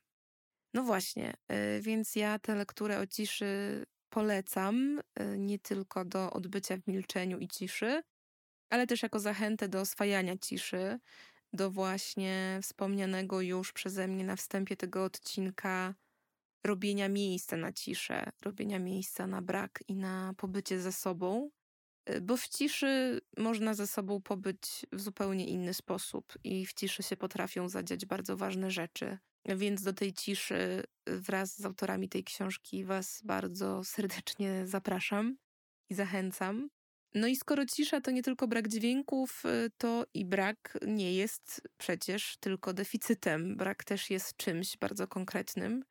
No 0.74 0.82
właśnie, 0.82 1.34
y, 1.52 1.80
więc 1.80 2.16
ja 2.16 2.38
tę 2.38 2.54
lekturę 2.54 2.98
o 2.98 3.06
ciszy 3.06 3.84
polecam 4.08 4.98
y, 4.98 5.38
nie 5.38 5.58
tylko 5.58 6.04
do 6.04 6.30
odbycia 6.30 6.76
w 6.76 6.86
milczeniu 6.86 7.38
i 7.38 7.48
ciszy, 7.48 8.02
ale 8.70 8.86
też 8.86 9.02
jako 9.02 9.20
zachętę 9.20 9.68
do 9.68 9.80
oswajania 9.80 10.36
ciszy, 10.38 10.98
do 11.52 11.70
właśnie 11.70 12.58
wspomnianego 12.62 13.40
już 13.40 13.72
przeze 13.72 14.08
mnie 14.08 14.24
na 14.24 14.36
wstępie 14.36 14.76
tego 14.76 15.04
odcinka 15.04 15.94
robienia 16.64 17.08
miejsca 17.08 17.56
na 17.56 17.72
ciszę, 17.72 18.30
robienia 18.42 18.78
miejsca 18.78 19.26
na 19.26 19.42
brak 19.42 19.84
i 19.88 19.96
na 19.96 20.34
pobycie 20.36 20.80
ze 20.80 20.92
sobą, 20.92 21.50
y, 22.10 22.20
bo 22.20 22.36
w 22.36 22.48
ciszy 22.48 23.20
można 23.38 23.74
ze 23.74 23.86
sobą 23.86 24.22
pobyć 24.22 24.86
w 24.92 25.00
zupełnie 25.00 25.46
inny 25.46 25.74
sposób 25.74 26.32
i 26.44 26.66
w 26.66 26.72
ciszy 26.72 27.02
się 27.02 27.16
potrafią 27.16 27.68
zadziać 27.68 28.06
bardzo 28.06 28.36
ważne 28.36 28.70
rzeczy. 28.70 29.18
Więc 29.46 29.82
do 29.82 29.92
tej 29.92 30.12
ciszy 30.12 30.84
wraz 31.06 31.58
z 31.58 31.64
autorami 31.64 32.08
tej 32.08 32.24
książki 32.24 32.84
Was 32.84 33.20
bardzo 33.24 33.84
serdecznie 33.84 34.66
zapraszam 34.66 35.36
i 35.90 35.94
zachęcam. 35.94 36.68
No 37.14 37.26
i 37.26 37.36
skoro 37.36 37.66
cisza 37.66 38.00
to 38.00 38.10
nie 38.10 38.22
tylko 38.22 38.48
brak 38.48 38.68
dźwięków, 38.68 39.42
y, 39.44 39.70
to 39.78 40.04
i 40.14 40.24
brak 40.24 40.78
nie 40.86 41.14
jest 41.14 41.62
przecież 41.76 42.36
tylko 42.40 42.72
deficytem. 42.72 43.56
Brak 43.56 43.84
też 43.84 44.10
jest 44.10 44.36
czymś 44.36 44.76
bardzo 44.76 45.08
konkretnym. 45.08 45.84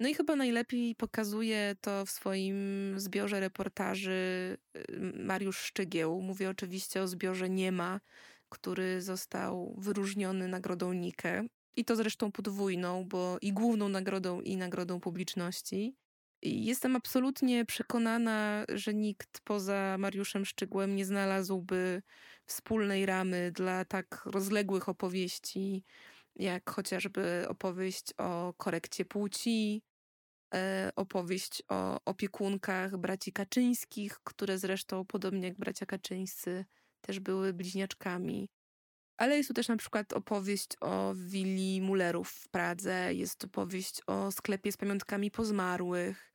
No 0.00 0.08
i 0.08 0.14
chyba 0.14 0.36
najlepiej 0.36 0.94
pokazuje 0.94 1.76
to 1.80 2.06
w 2.06 2.10
swoim 2.10 2.56
zbiorze 2.96 3.40
reportaży 3.40 4.56
y, 4.76 5.12
Mariusz 5.14 5.58
Szczygieł. 5.58 6.20
Mówię 6.20 6.50
oczywiście 6.50 7.02
o 7.02 7.08
zbiorze 7.08 7.48
Niema, 7.50 8.00
który 8.48 9.02
został 9.02 9.74
wyróżniony 9.78 10.48
nagrodą 10.48 10.92
Nike. 10.92 11.44
I 11.76 11.84
to 11.84 11.96
zresztą 11.96 12.32
podwójną, 12.32 13.04
bo 13.08 13.38
i 13.42 13.52
główną 13.52 13.88
nagrodą, 13.88 14.40
i 14.40 14.56
nagrodą 14.56 15.00
publiczności. 15.00 15.96
I 16.42 16.64
jestem 16.64 16.96
absolutnie 16.96 17.64
przekonana, 17.64 18.64
że 18.68 18.94
nikt 18.94 19.40
poza 19.44 19.96
Mariuszem 19.98 20.44
Szczygłem 20.44 20.96
nie 20.96 21.04
znalazłby 21.04 22.02
wspólnej 22.46 23.06
ramy 23.06 23.52
dla 23.52 23.84
tak 23.84 24.22
rozległych 24.24 24.88
opowieści, 24.88 25.84
jak 26.36 26.70
chociażby 26.70 27.44
opowieść 27.48 28.12
o 28.18 28.54
korekcie 28.56 29.04
płci, 29.04 29.82
opowieść 30.96 31.62
o 31.68 32.00
opiekunkach 32.04 32.96
braci 32.96 33.32
Kaczyńskich, 33.32 34.20
które 34.24 34.58
zresztą, 34.58 35.04
podobnie 35.04 35.48
jak 35.48 35.58
bracia 35.58 35.86
Kaczyńscy, 35.86 36.64
też 37.00 37.20
były 37.20 37.52
bliźniaczkami. 37.52 38.48
Ale 39.16 39.36
jest 39.36 39.48
tu 39.48 39.54
też 39.54 39.68
na 39.68 39.76
przykład 39.76 40.12
opowieść 40.12 40.68
o 40.80 41.14
willi 41.14 41.80
Mullerów 41.80 42.30
w 42.30 42.48
Pradze, 42.48 43.14
jest 43.14 43.44
opowieść 43.44 44.02
o 44.06 44.32
sklepie 44.32 44.72
z 44.72 44.76
pamiątkami 44.76 45.30
po 45.30 45.44
zmarłych. 45.44 46.32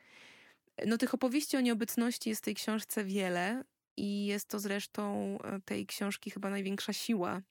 No 0.85 0.97
tych 0.97 1.13
opowieści 1.13 1.57
o 1.57 1.61
nieobecności 1.61 2.29
jest 2.29 2.41
w 2.41 2.45
tej 2.45 2.55
książce 2.55 3.03
wiele 3.05 3.63
i 3.97 4.25
jest 4.25 4.47
to 4.47 4.59
zresztą 4.59 5.37
e, 5.43 5.59
tej 5.65 5.85
książki 5.85 6.31
chyba 6.31 6.49
największa 6.49 6.93
siła. 6.93 7.41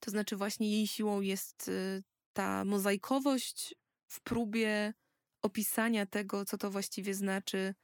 To 0.00 0.10
znaczy 0.10 0.36
właśnie 0.36 0.70
jej 0.70 0.86
siłą 0.86 1.20
jest 1.20 1.68
e, 1.68 2.02
ta 2.32 2.64
mozaikowość 2.64 3.74
w 4.06 4.20
próbie 4.20 4.94
opisania 5.42 6.06
tego, 6.06 6.44
co 6.44 6.58
to 6.58 6.70
właściwie 6.70 7.14
znaczy, 7.14 7.74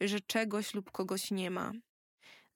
że 0.00 0.20
czegoś 0.20 0.74
lub 0.74 0.90
kogoś 0.90 1.30
nie 1.30 1.50
ma. 1.50 1.72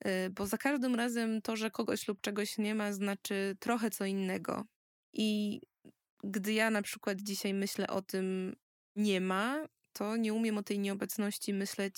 Y, 0.07 0.31
bo 0.31 0.47
za 0.47 0.59
każdym 0.59 0.95
razem 0.95 1.43
to, 1.43 1.57
że 1.57 1.71
kogoś 1.71 2.09
lub 2.09 2.21
czegoś 2.21 2.59
nie 2.59 2.75
ma, 2.75 2.93
znaczy 2.93 3.57
trochę 3.61 3.91
co 3.91 4.05
innego. 4.05 4.65
I 5.13 5.61
gdy 6.25 6.53
ja 6.53 6.71
na 6.71 6.83
przykład 6.83 7.21
dzisiaj 7.21 7.55
myślę 7.55 7.87
o 7.87 8.03
tym 8.03 8.57
nie 8.97 9.21
ma, 9.21 9.69
to 9.93 10.17
nie 10.17 10.35
umiem 10.35 10.59
o 10.59 10.63
tej 10.63 10.79
nieobecności 10.79 11.55
myśleć 11.55 11.97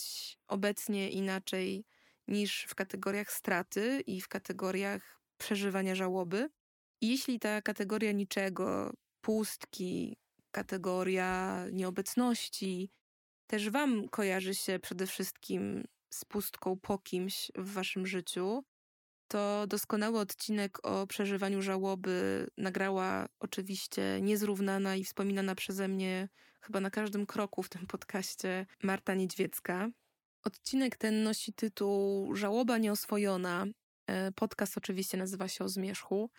obecnie 0.49 1.11
inaczej 1.11 1.85
niż 2.29 2.67
w 2.69 2.75
kategoriach 2.75 3.33
straty 3.33 4.01
i 4.07 4.21
w 4.21 4.29
kategoriach 4.29 5.21
przeżywania 5.39 5.95
żałoby. 5.95 6.49
I 7.01 7.09
jeśli 7.09 7.41
ta 7.41 7.63
kategoria 7.63 8.13
niczego, 8.13 8.93
pustki, 9.21 10.17
kategoria 10.55 11.65
nieobecności 11.73 12.91
też 13.47 13.71
Wam 13.71 14.09
kojarzy 14.09 14.55
się 14.55 14.79
przede 14.79 15.07
wszystkim 15.07 15.85
z 16.11 16.25
pustką 16.25 16.77
po 16.83 16.99
kimś 16.99 17.53
w 17.55 17.73
waszym 17.73 18.07
życiu, 18.07 18.65
to 19.29 19.67
doskonały 19.67 20.19
odcinek 20.19 20.87
o 20.87 21.07
przeżywaniu 21.07 21.63
żałoby 21.63 22.47
nagrała 22.59 23.27
oczywiście 23.41 24.21
niezrównana 24.21 24.97
i 24.97 25.05
wspominana 25.05 25.55
przeze 25.55 25.89
mnie 25.89 26.29
chyba 26.61 26.81
na 26.81 26.91
każdym 26.91 27.27
kroku 27.27 27.63
w 27.63 27.69
tym 27.69 27.87
podcaście 27.87 28.67
Marta 28.83 29.15
Niedźwiecka. 29.15 29.89
Odcinek 30.45 30.97
ten 30.97 31.23
nosi 31.23 31.53
tytuł 31.53 32.35
Żałoba 32.35 32.79
nieoswojona. 32.79 33.67
E, 34.07 34.33
podcast 34.33 34.77
oczywiście 34.79 35.19
nazywa 35.19 35.49
się 35.49 35.65
O 35.65 35.69
Zmierzchu. 35.69 36.31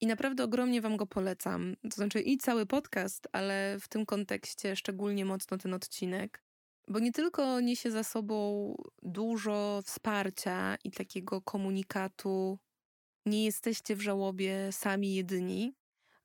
I 0.00 0.06
naprawdę 0.06 0.44
ogromnie 0.44 0.80
Wam 0.80 0.96
go 0.96 1.06
polecam. 1.06 1.76
To 1.82 1.96
znaczy 1.96 2.20
i 2.20 2.38
cały 2.38 2.66
podcast, 2.66 3.28
ale 3.32 3.76
w 3.80 3.88
tym 3.88 4.06
kontekście 4.06 4.76
szczególnie 4.76 5.24
mocno 5.24 5.58
ten 5.58 5.74
odcinek 5.74 6.46
bo 6.88 6.98
nie 6.98 7.12
tylko 7.12 7.60
niesie 7.60 7.90
za 7.90 8.04
sobą 8.04 8.74
dużo 9.02 9.82
wsparcia 9.84 10.76
i 10.84 10.90
takiego 10.90 11.40
komunikatu, 11.40 12.58
nie 13.26 13.44
jesteście 13.44 13.96
w 13.96 14.00
żałobie 14.00 14.72
sami 14.72 15.14
jedyni, 15.14 15.74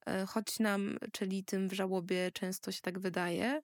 e, 0.06 0.26
choć 0.26 0.60
nam, 0.60 0.98
czyli 1.12 1.44
tym 1.44 1.70
w 1.70 1.74
żałobie, 1.74 2.32
często 2.32 2.72
się 2.72 2.82
tak 2.82 3.00
wydaje, 3.00 3.62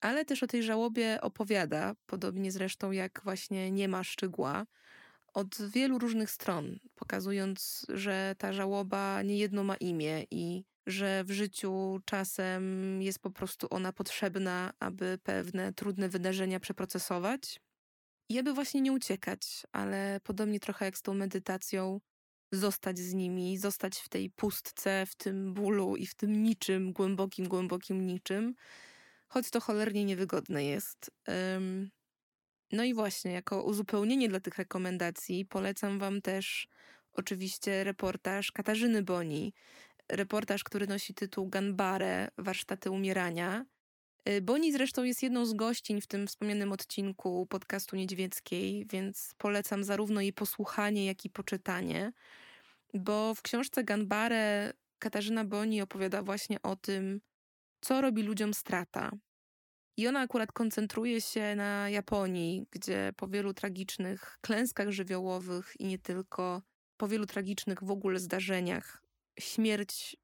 ale 0.00 0.24
też 0.24 0.42
o 0.42 0.46
tej 0.46 0.62
żałobie 0.62 1.20
opowiada, 1.20 1.94
podobnie 2.06 2.52
zresztą 2.52 2.90
jak 2.90 3.20
właśnie 3.24 3.70
nie 3.70 3.88
ma 3.88 4.04
szczegóła, 4.04 4.66
od 5.34 5.62
wielu 5.70 5.98
różnych 5.98 6.30
stron, 6.30 6.78
pokazując, 6.94 7.86
że 7.88 8.34
ta 8.38 8.52
żałoba 8.52 9.22
niejedno 9.22 9.64
ma 9.64 9.76
imię 9.76 10.24
i 10.30 10.64
że 10.86 11.24
w 11.24 11.30
życiu 11.30 12.00
czasem 12.04 13.02
jest 13.02 13.18
po 13.18 13.30
prostu 13.30 13.66
ona 13.70 13.92
potrzebna, 13.92 14.72
aby 14.80 15.18
pewne 15.22 15.72
trudne 15.72 16.08
wydarzenia 16.08 16.60
przeprocesować 16.60 17.60
i 18.28 18.38
aby 18.38 18.54
właśnie 18.54 18.80
nie 18.80 18.92
uciekać, 18.92 19.62
ale 19.72 20.20
podobnie 20.22 20.60
trochę 20.60 20.84
jak 20.84 20.98
z 20.98 21.02
tą 21.02 21.14
medytacją, 21.14 22.00
zostać 22.52 22.98
z 22.98 23.14
nimi, 23.14 23.58
zostać 23.58 23.98
w 23.98 24.08
tej 24.08 24.30
pustce, 24.30 25.06
w 25.06 25.14
tym 25.14 25.54
bólu 25.54 25.96
i 25.96 26.06
w 26.06 26.14
tym 26.14 26.42
niczym, 26.42 26.92
głębokim, 26.92 27.48
głębokim 27.48 28.06
niczym, 28.06 28.54
choć 29.28 29.50
to 29.50 29.60
cholernie 29.60 30.04
niewygodne 30.04 30.64
jest. 30.64 31.10
No 32.72 32.84
i 32.84 32.94
właśnie, 32.94 33.32
jako 33.32 33.62
uzupełnienie 33.62 34.28
dla 34.28 34.40
tych 34.40 34.58
rekomendacji, 34.58 35.44
polecam 35.44 35.98
Wam 35.98 36.22
też 36.22 36.68
oczywiście 37.12 37.84
reportaż 37.84 38.52
Katarzyny 38.52 39.02
Boni, 39.02 39.54
reportaż, 40.08 40.64
który 40.64 40.86
nosi 40.86 41.14
tytuł 41.14 41.48
Ganbare, 41.48 42.30
warsztaty 42.38 42.90
umierania. 42.90 43.64
Y, 44.28 44.40
Boni 44.40 44.72
zresztą 44.72 45.04
jest 45.04 45.22
jedną 45.22 45.46
z 45.46 45.54
gościń 45.54 46.00
w 46.00 46.06
tym 46.06 46.26
wspomnianym 46.26 46.72
odcinku 46.72 47.46
podcastu 47.46 47.96
Niedźwieckiej, 47.96 48.86
więc 48.90 49.34
polecam 49.38 49.84
zarówno 49.84 50.20
jej 50.20 50.32
posłuchanie, 50.32 51.06
jak 51.06 51.24
i 51.24 51.30
poczytanie, 51.30 52.12
bo 52.94 53.34
w 53.34 53.42
książce 53.42 53.84
Ganbare 53.84 54.72
Katarzyna 54.98 55.44
Boni 55.44 55.82
opowiada 55.82 56.22
właśnie 56.22 56.62
o 56.62 56.76
tym, 56.76 57.20
co 57.80 58.00
robi 58.00 58.22
ludziom 58.22 58.54
strata. 58.54 59.10
I 59.96 60.08
ona 60.08 60.20
akurat 60.20 60.52
koncentruje 60.52 61.20
się 61.20 61.56
na 61.56 61.88
Japonii, 61.88 62.66
gdzie 62.70 63.12
po 63.16 63.28
wielu 63.28 63.54
tragicznych 63.54 64.38
klęskach 64.40 64.90
żywiołowych 64.90 65.74
i 65.78 65.86
nie 65.86 65.98
tylko, 65.98 66.62
po 66.96 67.08
wielu 67.08 67.26
tragicznych 67.26 67.84
w 67.84 67.90
ogóle 67.90 68.18
zdarzeniach 68.18 69.02
śmierć 69.40 70.16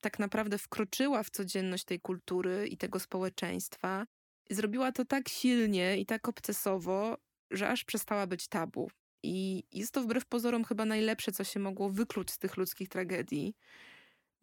tak 0.00 0.18
naprawdę 0.18 0.58
wkroczyła 0.58 1.22
w 1.22 1.30
codzienność 1.30 1.84
tej 1.84 2.00
kultury 2.00 2.68
i 2.68 2.76
tego 2.76 3.00
społeczeństwa. 3.00 4.06
Zrobiła 4.50 4.92
to 4.92 5.04
tak 5.04 5.28
silnie 5.28 5.98
i 5.98 6.06
tak 6.06 6.28
obcesowo, 6.28 7.18
że 7.50 7.68
aż 7.68 7.84
przestała 7.84 8.26
być 8.26 8.48
tabu. 8.48 8.90
I 9.22 9.64
jest 9.72 9.92
to 9.92 10.02
wbrew 10.02 10.26
pozorom 10.26 10.64
chyba 10.64 10.84
najlepsze, 10.84 11.32
co 11.32 11.44
się 11.44 11.60
mogło 11.60 11.90
wykluć 11.90 12.30
z 12.30 12.38
tych 12.38 12.56
ludzkich 12.56 12.88
tragedii, 12.88 13.54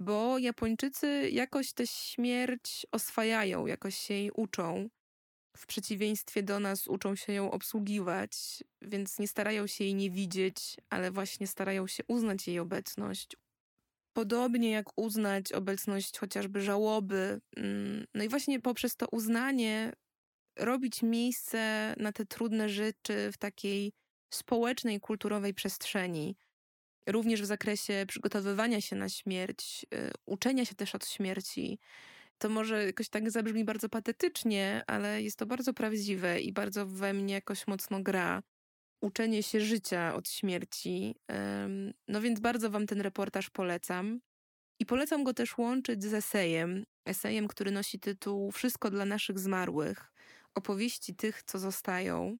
bo 0.01 0.37
Japończycy 0.37 1.29
jakoś 1.31 1.73
tę 1.73 1.87
śmierć 1.87 2.85
oswajają, 2.91 3.65
jakoś 3.65 3.97
się 3.97 4.13
jej 4.13 4.31
uczą. 4.31 4.89
W 5.57 5.65
przeciwieństwie 5.65 6.43
do 6.43 6.59
nas 6.59 6.87
uczą 6.87 7.15
się 7.15 7.33
ją 7.33 7.51
obsługiwać, 7.51 8.63
więc 8.81 9.19
nie 9.19 9.27
starają 9.27 9.67
się 9.67 9.83
jej 9.83 9.95
nie 9.95 10.11
widzieć, 10.11 10.75
ale 10.89 11.11
właśnie 11.11 11.47
starają 11.47 11.87
się 11.87 12.03
uznać 12.07 12.47
jej 12.47 12.59
obecność, 12.59 13.37
Podobnie 14.13 14.71
jak 14.71 14.85
uznać 14.95 15.51
obecność 15.53 16.17
chociażby 16.17 16.61
żałoby. 16.61 17.41
Mm, 17.57 18.05
no 18.13 18.23
i 18.23 18.29
właśnie 18.29 18.59
poprzez 18.59 18.95
to 18.95 19.07
uznanie 19.11 19.93
robić 20.59 21.03
miejsce 21.03 21.93
na 21.97 22.11
te 22.11 22.25
trudne 22.25 22.69
rzeczy 22.69 23.31
w 23.31 23.37
takiej 23.37 23.93
społecznej, 24.33 24.99
kulturowej 24.99 25.53
przestrzeni. 25.53 26.35
Również 27.07 27.41
w 27.41 27.45
zakresie 27.45 28.05
przygotowywania 28.07 28.81
się 28.81 28.95
na 28.95 29.09
śmierć, 29.09 29.85
y, 29.93 30.11
uczenia 30.25 30.65
się 30.65 30.75
też 30.75 30.95
od 30.95 31.07
śmierci. 31.07 31.79
To 32.37 32.49
może 32.49 32.85
jakoś 32.85 33.09
tak 33.09 33.31
zabrzmi 33.31 33.63
bardzo 33.63 33.89
patetycznie, 33.89 34.83
ale 34.87 35.21
jest 35.21 35.37
to 35.37 35.45
bardzo 35.45 35.73
prawdziwe 35.73 36.41
i 36.41 36.53
bardzo 36.53 36.85
we 36.85 37.13
mnie 37.13 37.33
jakoś 37.33 37.67
mocno 37.67 38.01
gra 38.03 38.43
uczenie 39.01 39.43
się 39.43 39.61
życia 39.61 40.15
od 40.15 40.29
śmierci. 40.29 41.15
No 42.07 42.21
więc 42.21 42.39
bardzo 42.39 42.69
Wam 42.69 42.87
ten 42.87 43.01
reportaż 43.01 43.49
polecam. 43.49 44.19
I 44.79 44.85
polecam 44.85 45.23
go 45.23 45.33
też 45.33 45.57
łączyć 45.57 46.03
z 46.03 46.13
esejem. 46.13 46.85
esejem, 47.05 47.47
który 47.47 47.71
nosi 47.71 47.99
tytuł 47.99 48.51
Wszystko 48.51 48.89
dla 48.91 49.05
naszych 49.05 49.39
zmarłych 49.39 50.11
opowieści 50.55 51.15
tych, 51.15 51.43
co 51.43 51.59
zostają. 51.59 52.37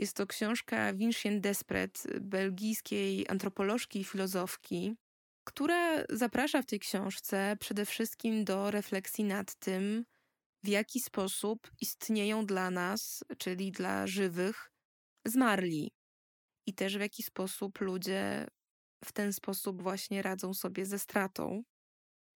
Jest 0.00 0.16
to 0.16 0.26
książka 0.26 0.92
Vincent 0.92 1.40
Despret, 1.40 2.02
belgijskiej 2.20 3.28
antropolożki 3.28 4.00
i 4.00 4.04
filozofki, 4.04 4.96
która 5.44 6.04
zaprasza 6.10 6.62
w 6.62 6.66
tej 6.66 6.78
książce 6.78 7.56
przede 7.60 7.86
wszystkim 7.86 8.44
do 8.44 8.70
refleksji 8.70 9.24
nad 9.24 9.54
tym, 9.54 10.04
w 10.64 10.68
jaki 10.68 11.00
sposób 11.00 11.70
istnieją 11.80 12.46
dla 12.46 12.70
nas, 12.70 13.24
czyli 13.38 13.72
dla 13.72 14.06
żywych, 14.06 14.72
zmarli. 15.26 15.92
I 16.66 16.74
też 16.74 16.96
w 16.96 17.00
jaki 17.00 17.22
sposób 17.22 17.80
ludzie 17.80 18.46
w 19.04 19.12
ten 19.12 19.32
sposób 19.32 19.82
właśnie 19.82 20.22
radzą 20.22 20.54
sobie 20.54 20.86
ze 20.86 20.98
stratą. 20.98 21.62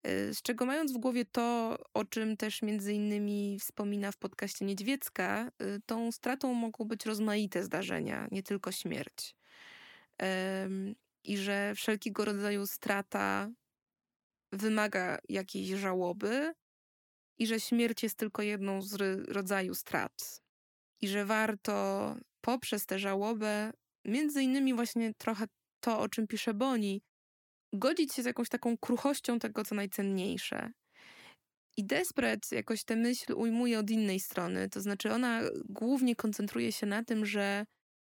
Y, 0.06 0.34
z 0.34 0.42
czego 0.42 0.66
mając 0.66 0.92
w 0.92 0.98
głowie 0.98 1.24
to, 1.24 1.78
o 1.94 2.04
czym 2.04 2.36
też 2.36 2.62
między 2.62 2.92
innymi 2.92 3.58
wspomina 3.60 4.12
w 4.12 4.16
podcaście 4.16 4.64
Niedźwiecka, 4.64 5.50
y, 5.62 5.80
tą 5.86 6.12
stratą 6.12 6.54
mogą 6.54 6.84
być 6.84 7.06
rozmaite 7.06 7.64
zdarzenia, 7.64 8.28
nie 8.30 8.42
tylko 8.42 8.72
śmierć. 8.72 9.34
I 11.24 11.36
że 11.38 11.74
wszelkiego 11.74 12.24
rodzaju 12.24 12.66
strata 12.66 13.50
wymaga 14.52 15.18
jakiejś 15.28 15.68
żałoby, 15.68 16.54
i 17.38 17.46
że 17.46 17.60
śmierć 17.60 18.02
jest 18.02 18.18
tylko 18.18 18.42
jedną 18.42 18.82
z 18.82 18.94
rodzaju 19.28 19.74
strat. 19.74 20.42
I 21.00 21.08
że 21.08 21.24
warto 21.24 22.16
poprzez 22.40 22.86
tę 22.86 22.98
żałobę, 22.98 23.72
między 24.04 24.42
innymi 24.42 24.74
właśnie 24.74 25.14
trochę 25.14 25.44
to, 25.80 26.00
o 26.00 26.08
czym 26.08 26.26
pisze 26.26 26.54
Boni, 26.54 27.02
godzić 27.74 28.14
się 28.14 28.22
z 28.22 28.26
jakąś 28.26 28.48
taką 28.48 28.76
kruchością 28.78 29.38
tego, 29.38 29.64
co 29.64 29.74
najcenniejsze. 29.74 30.70
I 31.76 31.84
Despret 31.84 32.52
jakoś 32.52 32.84
tę 32.84 32.96
myśl 32.96 33.32
ujmuje 33.37 33.78
od 33.78 33.90
innej 33.90 34.20
strony, 34.20 34.68
to 34.68 34.80
znaczy 34.80 35.12
ona 35.12 35.40
głównie 35.68 36.16
koncentruje 36.16 36.72
się 36.72 36.87
na 36.87 37.04
tym, 37.04 37.26
że 37.26 37.66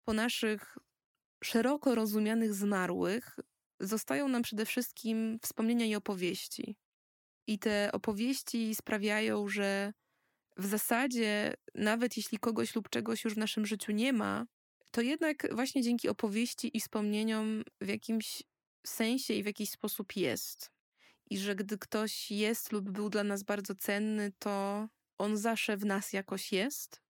po 0.04 0.12
naszych 0.12 0.78
szeroko 1.44 1.94
rozumianych 1.94 2.54
zmarłych 2.54 3.36
zostają 3.80 4.28
nam 4.28 4.42
przede 4.42 4.66
wszystkim 4.66 5.38
wspomnienia 5.42 5.86
i 5.86 5.94
opowieści. 5.94 6.76
I 7.46 7.58
te 7.58 7.92
opowieści 7.92 8.74
sprawiają, 8.74 9.48
że 9.48 9.92
w 10.56 10.66
zasadzie, 10.66 11.54
nawet 11.74 12.16
jeśli 12.16 12.38
kogoś 12.38 12.74
lub 12.74 12.88
czegoś 12.88 13.24
już 13.24 13.34
w 13.34 13.38
naszym 13.38 13.66
życiu 13.66 13.92
nie 13.92 14.12
ma, 14.12 14.46
to 14.90 15.00
jednak 15.00 15.54
właśnie 15.54 15.82
dzięki 15.82 16.08
opowieści 16.08 16.76
i 16.76 16.80
wspomnieniom 16.80 17.62
w 17.80 17.88
jakimś 17.88 18.42
sensie 18.88 19.34
i 19.34 19.42
w 19.42 19.46
jakiś 19.46 19.70
sposób 19.70 20.16
jest. 20.16 20.70
I 21.30 21.38
że 21.38 21.54
gdy 21.54 21.78
ktoś 21.78 22.30
jest 22.30 22.72
lub 22.72 22.90
był 22.90 23.10
dla 23.10 23.24
nas 23.24 23.42
bardzo 23.42 23.74
cenny, 23.74 24.32
to 24.38 24.88
on 25.18 25.36
zawsze 25.36 25.76
w 25.76 25.84
nas 25.84 26.12
jakoś 26.12 26.52
jest. 26.52 27.02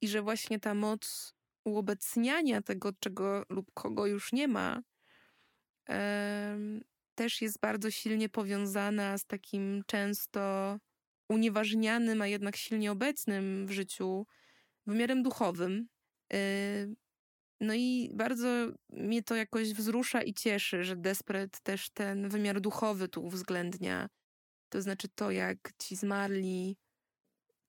I 0.00 0.08
że 0.08 0.22
właśnie 0.22 0.60
ta 0.60 0.74
moc 0.74 1.34
uobecniania 1.64 2.62
tego, 2.62 2.92
czego 3.00 3.44
lub 3.48 3.70
kogo 3.74 4.06
już 4.06 4.32
nie 4.32 4.48
ma, 4.48 4.82
też 7.14 7.42
jest 7.42 7.60
bardzo 7.60 7.90
silnie 7.90 8.28
powiązana 8.28 9.18
z 9.18 9.26
takim 9.26 9.82
często 9.86 10.78
unieważnianym, 11.28 12.22
a 12.22 12.26
jednak 12.26 12.56
silnie 12.56 12.92
obecnym 12.92 13.66
w 13.66 13.70
życiu 13.70 14.26
wymiarem 14.86 15.22
duchowym. 15.22 15.88
No 17.64 17.74
i 17.74 18.10
bardzo 18.14 18.48
mnie 18.90 19.22
to 19.22 19.34
jakoś 19.34 19.72
wzrusza 19.72 20.22
i 20.22 20.34
cieszy, 20.34 20.84
że 20.84 20.96
Despret 20.96 21.60
też 21.60 21.90
ten 21.90 22.28
wymiar 22.28 22.60
duchowy 22.60 23.08
tu 23.08 23.24
uwzględnia. 23.24 24.08
To 24.68 24.82
znaczy 24.82 25.08
to, 25.08 25.30
jak 25.30 25.72
ci 25.78 25.96
zmarli, 25.96 26.76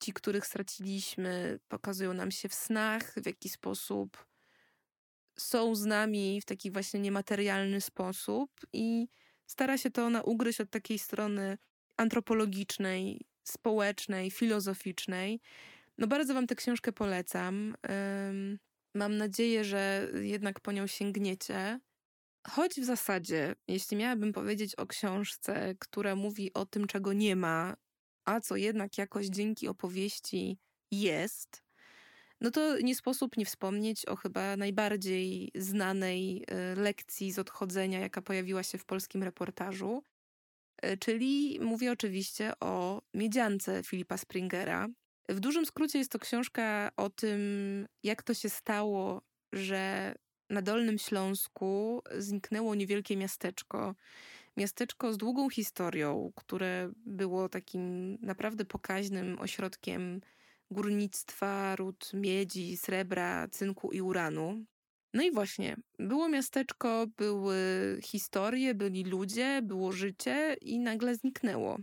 ci, 0.03 0.13
których 0.13 0.45
straciliśmy, 0.45 1.59
pokazują 1.67 2.13
nam 2.13 2.31
się 2.31 2.49
w 2.49 2.53
snach, 2.53 3.13
w 3.21 3.25
jaki 3.25 3.49
sposób 3.49 4.25
są 5.37 5.75
z 5.75 5.85
nami 5.85 6.41
w 6.41 6.45
taki 6.45 6.71
właśnie 6.71 6.99
niematerialny 6.99 7.81
sposób 7.81 8.51
i 8.73 9.07
stara 9.45 9.77
się 9.77 9.91
to 9.91 10.05
ona 10.05 10.21
ugryźć 10.21 10.61
od 10.61 10.69
takiej 10.69 10.99
strony 10.99 11.57
antropologicznej, 11.97 13.21
społecznej, 13.43 14.31
filozoficznej. 14.31 15.39
No 15.97 16.07
bardzo 16.07 16.33
wam 16.33 16.47
tę 16.47 16.55
książkę 16.55 16.91
polecam. 16.91 17.75
Mam 18.95 19.17
nadzieję, 19.17 19.63
że 19.63 20.11
jednak 20.21 20.59
po 20.59 20.71
nią 20.71 20.87
sięgniecie. 20.87 21.79
Choć 22.47 22.73
w 22.81 22.83
zasadzie, 22.83 23.55
jeśli 23.67 23.97
miałabym 23.97 24.33
powiedzieć 24.33 24.75
o 24.75 24.87
książce, 24.87 25.75
która 25.79 26.15
mówi 26.15 26.53
o 26.53 26.65
tym, 26.65 26.87
czego 26.87 27.13
nie 27.13 27.35
ma, 27.35 27.75
a 28.25 28.39
co 28.39 28.55
jednak 28.55 28.97
jakoś 28.97 29.27
dzięki 29.27 29.67
opowieści 29.67 30.57
jest, 30.91 31.63
no 32.41 32.51
to 32.51 32.79
nie 32.81 32.95
sposób 32.95 33.37
nie 33.37 33.45
wspomnieć 33.45 34.05
o 34.05 34.15
chyba 34.15 34.57
najbardziej 34.57 35.51
znanej 35.55 36.43
y, 36.73 36.81
lekcji 36.81 37.31
z 37.31 37.39
odchodzenia, 37.39 37.99
jaka 37.99 38.21
pojawiła 38.21 38.63
się 38.63 38.77
w 38.77 38.85
polskim 38.85 39.23
reportażu. 39.23 40.03
Y, 40.85 40.97
czyli 40.97 41.59
mówię 41.61 41.91
oczywiście 41.91 42.53
o 42.59 43.01
Miedziance 43.13 43.83
Filipa 43.83 44.17
Springera, 44.17 44.87
w 45.29 45.39
dużym 45.39 45.65
skrócie 45.65 45.99
jest 45.99 46.11
to 46.11 46.19
książka 46.19 46.91
o 46.97 47.09
tym, 47.09 47.39
jak 48.03 48.23
to 48.23 48.33
się 48.33 48.49
stało, 48.49 49.21
że 49.53 50.15
na 50.49 50.61
Dolnym 50.61 50.97
Śląsku 50.97 52.01
zniknęło 52.17 52.75
niewielkie 52.75 53.17
miasteczko. 53.17 53.95
Miasteczko 54.57 55.13
z 55.13 55.17
długą 55.17 55.49
historią, 55.49 56.31
które 56.35 56.91
było 57.05 57.49
takim 57.49 58.17
naprawdę 58.21 58.65
pokaźnym 58.65 59.39
ośrodkiem 59.39 60.21
górnictwa, 60.71 61.75
ród 61.75 62.11
miedzi, 62.13 62.77
srebra, 62.77 63.47
cynku 63.47 63.91
i 63.91 64.01
uranu. 64.01 64.65
No 65.13 65.23
i 65.23 65.31
właśnie, 65.31 65.75
było 65.99 66.29
miasteczko, 66.29 67.05
były 67.17 67.57
historie, 68.03 68.75
byli 68.75 69.03
ludzie, 69.03 69.61
było 69.63 69.91
życie 69.91 70.55
i 70.61 70.79
nagle 70.79 71.15
zniknęło 71.15 71.77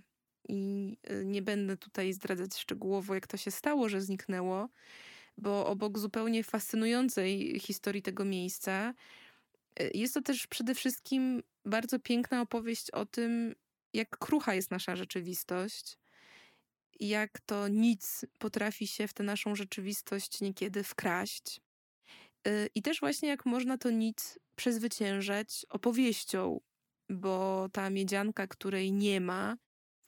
i 0.53 0.97
y, 1.11 1.25
nie 1.25 1.43
będę 1.43 1.77
tutaj 1.77 2.13
zdradzać 2.13 2.57
szczegółowo, 2.57 3.15
jak 3.15 3.27
to 3.27 3.37
się 3.37 3.51
stało, 3.51 3.89
że 3.89 4.01
zniknęło, 4.01 4.69
bo 5.39 5.67
obok 5.67 5.99
zupełnie 5.99 6.45
fascynującej 6.45 7.61
historii 7.61 8.03
tego 8.03 8.25
miejsca, 8.25 8.95
y, 9.81 9.91
jest 9.95 10.15
to 10.15 10.23
też 10.23 10.47
przede 10.47 10.75
wszystkim 10.75 11.43
bardzo 11.65 11.99
piękna 11.99 12.41
opowieść 12.41 12.91
o 12.91 13.07
tym, 13.07 13.55
jak 13.93 14.19
krucha 14.19 14.55
jest 14.55 14.71
nasza 14.71 14.97
rzeczywistość, 14.97 15.99
jak 17.01 17.41
to 17.41 17.69
nic 17.69 18.25
potrafi 18.39 18.87
się 18.87 19.09
w 19.09 19.13
tę 19.13 19.23
naszą 19.23 19.55
rzeczywistość 19.55 20.41
niekiedy 20.41 20.83
wkraść. 20.83 21.61
Y, 22.49 22.69
I 22.75 22.83
też 22.83 23.01
właśnie 23.01 23.29
jak 23.29 23.47
można 23.47 23.79
to 23.79 23.91
nic 23.91 24.39
przezwyciężać 24.57 25.67
opowieścią, 25.69 26.61
bo 27.11 27.69
ta 27.73 27.91
miedzianka, 27.91 28.47
której 28.47 28.93
nie 28.93 29.21
ma, 29.21 29.57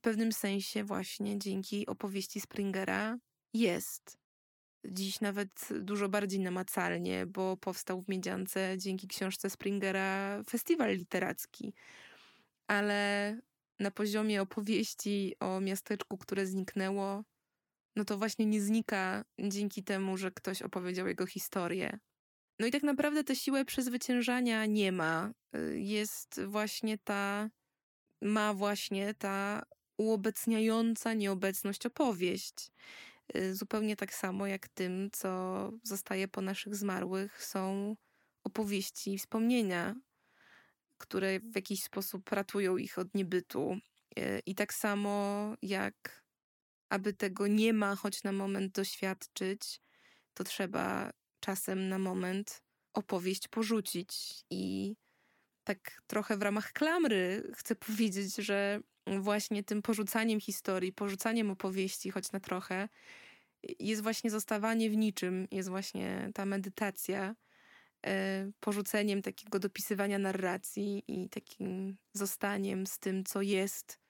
pewnym 0.04 0.32
sensie 0.32 0.84
właśnie 0.84 1.38
dzięki 1.38 1.86
opowieści 1.86 2.40
Springera 2.40 3.18
jest. 3.54 4.18
Dziś 4.86 5.20
nawet 5.20 5.68
dużo 5.80 6.08
bardziej 6.08 6.40
namacalnie, 6.40 7.26
bo 7.26 7.56
powstał 7.56 8.02
w 8.02 8.08
Miedziance 8.08 8.74
dzięki 8.78 9.08
książce 9.08 9.50
Springera 9.50 10.42
festiwal 10.50 10.96
literacki. 10.96 11.74
Ale 12.66 13.40
na 13.80 13.90
poziomie 13.90 14.42
opowieści 14.42 15.34
o 15.40 15.60
miasteczku, 15.60 16.18
które 16.18 16.46
zniknęło, 16.46 17.24
no 17.96 18.04
to 18.04 18.18
właśnie 18.18 18.46
nie 18.46 18.60
znika 18.60 19.24
dzięki 19.38 19.84
temu, 19.84 20.16
że 20.16 20.30
ktoś 20.30 20.62
opowiedział 20.62 21.06
jego 21.06 21.26
historię. 21.26 21.98
No 22.58 22.66
i 22.66 22.70
tak 22.70 22.82
naprawdę 22.82 23.24
tę 23.24 23.36
siłę 23.36 23.64
przezwyciężania 23.64 24.66
nie 24.66 24.92
ma. 24.92 25.32
Y, 25.56 25.80
jest 25.80 26.40
właśnie 26.46 26.98
ta, 26.98 27.50
ma 28.22 28.54
właśnie 28.54 29.14
ta 29.14 29.62
uobecniająca 29.96 31.14
nieobecność 31.14 31.86
opowieść. 31.86 32.70
Y, 33.36 33.54
zupełnie 33.54 33.96
tak 33.96 34.14
samo 34.14 34.46
jak 34.46 34.68
tym, 34.68 35.10
co 35.12 35.70
zostaje 35.82 36.28
po 36.28 36.40
naszych 36.40 36.76
zmarłych, 36.76 37.44
są 37.44 37.96
opowieści 38.44 39.12
i 39.14 39.18
wspomnienia, 39.18 39.94
które 40.98 41.40
w 41.40 41.54
jakiś 41.56 41.82
sposób 41.82 42.32
ratują 42.32 42.76
ich 42.76 42.98
od 42.98 43.14
niebytu. 43.14 43.78
Y, 44.18 44.40
I 44.46 44.54
tak 44.54 44.74
samo 44.74 45.54
jak 45.62 46.24
aby 46.94 47.12
tego 47.12 47.46
nie 47.46 47.72
ma, 47.72 47.96
choć 47.96 48.22
na 48.22 48.32
moment 48.32 48.72
doświadczyć, 48.72 49.80
to 50.34 50.44
trzeba 50.44 51.10
czasem 51.40 51.88
na 51.88 51.98
moment 51.98 52.62
opowieść 52.92 53.48
porzucić. 53.48 54.44
I 54.50 54.94
tak 55.64 56.02
trochę 56.06 56.36
w 56.36 56.42
ramach 56.42 56.72
klamry 56.72 57.52
chcę 57.56 57.74
powiedzieć, 57.74 58.36
że 58.36 58.80
właśnie 59.06 59.64
tym 59.64 59.82
porzucaniem 59.82 60.40
historii, 60.40 60.92
porzucaniem 60.92 61.50
opowieści, 61.50 62.10
choć 62.10 62.32
na 62.32 62.40
trochę, 62.40 62.88
jest 63.78 64.02
właśnie 64.02 64.30
zostawanie 64.30 64.90
w 64.90 64.96
niczym, 64.96 65.48
jest 65.50 65.68
właśnie 65.68 66.30
ta 66.34 66.46
medytacja, 66.46 67.34
e, 68.06 68.50
porzuceniem 68.60 69.22
takiego 69.22 69.58
dopisywania 69.58 70.18
narracji 70.18 71.04
i 71.08 71.28
takim 71.28 71.96
zostaniem 72.12 72.86
z 72.86 72.98
tym, 72.98 73.24
co 73.24 73.42
jest 73.42 74.00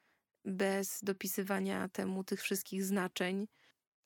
bez 0.45 0.99
dopisywania 1.03 1.89
temu 1.89 2.25
tych 2.25 2.43
wszystkich 2.43 2.85
znaczeń, 2.85 3.47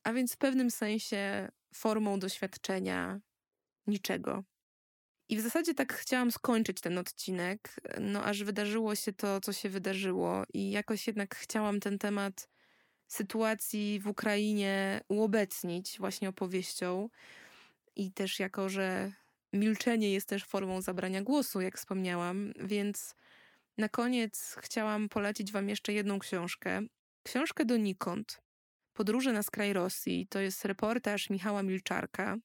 a 0.03 0.13
więc 0.13 0.33
w 0.33 0.37
pewnym 0.37 0.71
sensie 0.71 1.49
formą 1.73 2.19
doświadczenia 2.19 3.21
niczego. 3.87 4.43
I 5.29 5.37
w 5.37 5.41
zasadzie 5.41 5.73
tak 5.73 5.93
chciałam 5.93 6.31
skończyć 6.31 6.81
ten 6.81 6.97
odcinek, 6.97 7.75
no 7.99 8.23
aż 8.23 8.43
wydarzyło 8.43 8.95
się 8.95 9.13
to, 9.13 9.41
co 9.41 9.53
się 9.53 9.69
wydarzyło, 9.69 10.43
i 10.53 10.71
jakoś 10.71 11.07
jednak 11.07 11.35
chciałam 11.35 11.79
ten 11.79 11.99
temat 11.99 12.49
sytuacji 13.07 13.99
w 13.99 14.07
Ukrainie 14.07 15.01
uobecnić 15.07 15.97
właśnie 15.99 16.29
opowieścią. 16.29 17.09
I 17.95 18.11
też 18.11 18.39
jako, 18.39 18.69
że 18.69 19.11
milczenie 19.53 20.13
jest 20.13 20.29
też 20.29 20.45
formą 20.45 20.81
zabrania 20.81 21.21
głosu, 21.21 21.61
jak 21.61 21.77
wspomniałam, 21.77 22.53
więc 22.59 23.15
na 23.77 23.89
koniec 23.89 24.55
chciałam 24.61 25.09
polecić 25.09 25.51
Wam 25.51 25.69
jeszcze 25.69 25.93
jedną 25.93 26.19
książkę. 26.19 26.81
Książkę 27.23 27.65
donikąd. 27.65 28.41
Podróże 28.93 29.33
na 29.33 29.43
skraj 29.43 29.73
Rosji. 29.73 30.27
To 30.29 30.39
jest 30.39 30.65
reportaż 30.65 31.29
Michała 31.29 31.63
Milczarka. 31.63 32.37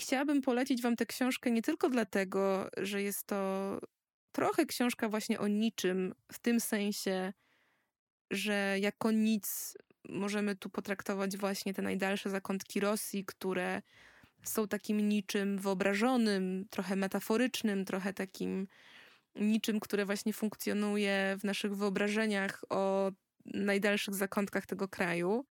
Chciałabym 0.00 0.42
polecić 0.42 0.82
Wam 0.82 0.96
tę 0.96 1.06
książkę 1.06 1.50
nie 1.50 1.62
tylko 1.62 1.88
dlatego, 1.88 2.70
że 2.76 3.02
jest 3.02 3.26
to 3.26 3.78
trochę 4.32 4.66
książka 4.66 5.08
właśnie 5.08 5.40
o 5.40 5.48
niczym, 5.48 6.14
w 6.32 6.38
tym 6.38 6.60
sensie, 6.60 7.32
że 8.30 8.76
jako 8.80 9.10
nic 9.10 9.76
możemy 10.08 10.56
tu 10.56 10.70
potraktować 10.70 11.36
właśnie 11.36 11.74
te 11.74 11.82
najdalsze 11.82 12.30
zakątki 12.30 12.80
Rosji, 12.80 13.24
które 13.24 13.82
są 14.44 14.68
takim 14.68 15.08
niczym 15.08 15.58
wyobrażonym, 15.58 16.66
trochę 16.70 16.96
metaforycznym, 16.96 17.84
trochę 17.84 18.12
takim 18.12 18.68
niczym, 19.34 19.80
które 19.80 20.06
właśnie 20.06 20.32
funkcjonuje 20.32 21.36
w 21.40 21.44
naszych 21.44 21.76
wyobrażeniach 21.76 22.64
o 22.68 23.12
najdalszych 23.44 24.14
zakątkach 24.14 24.66
tego 24.66 24.88
kraju. 24.88 25.44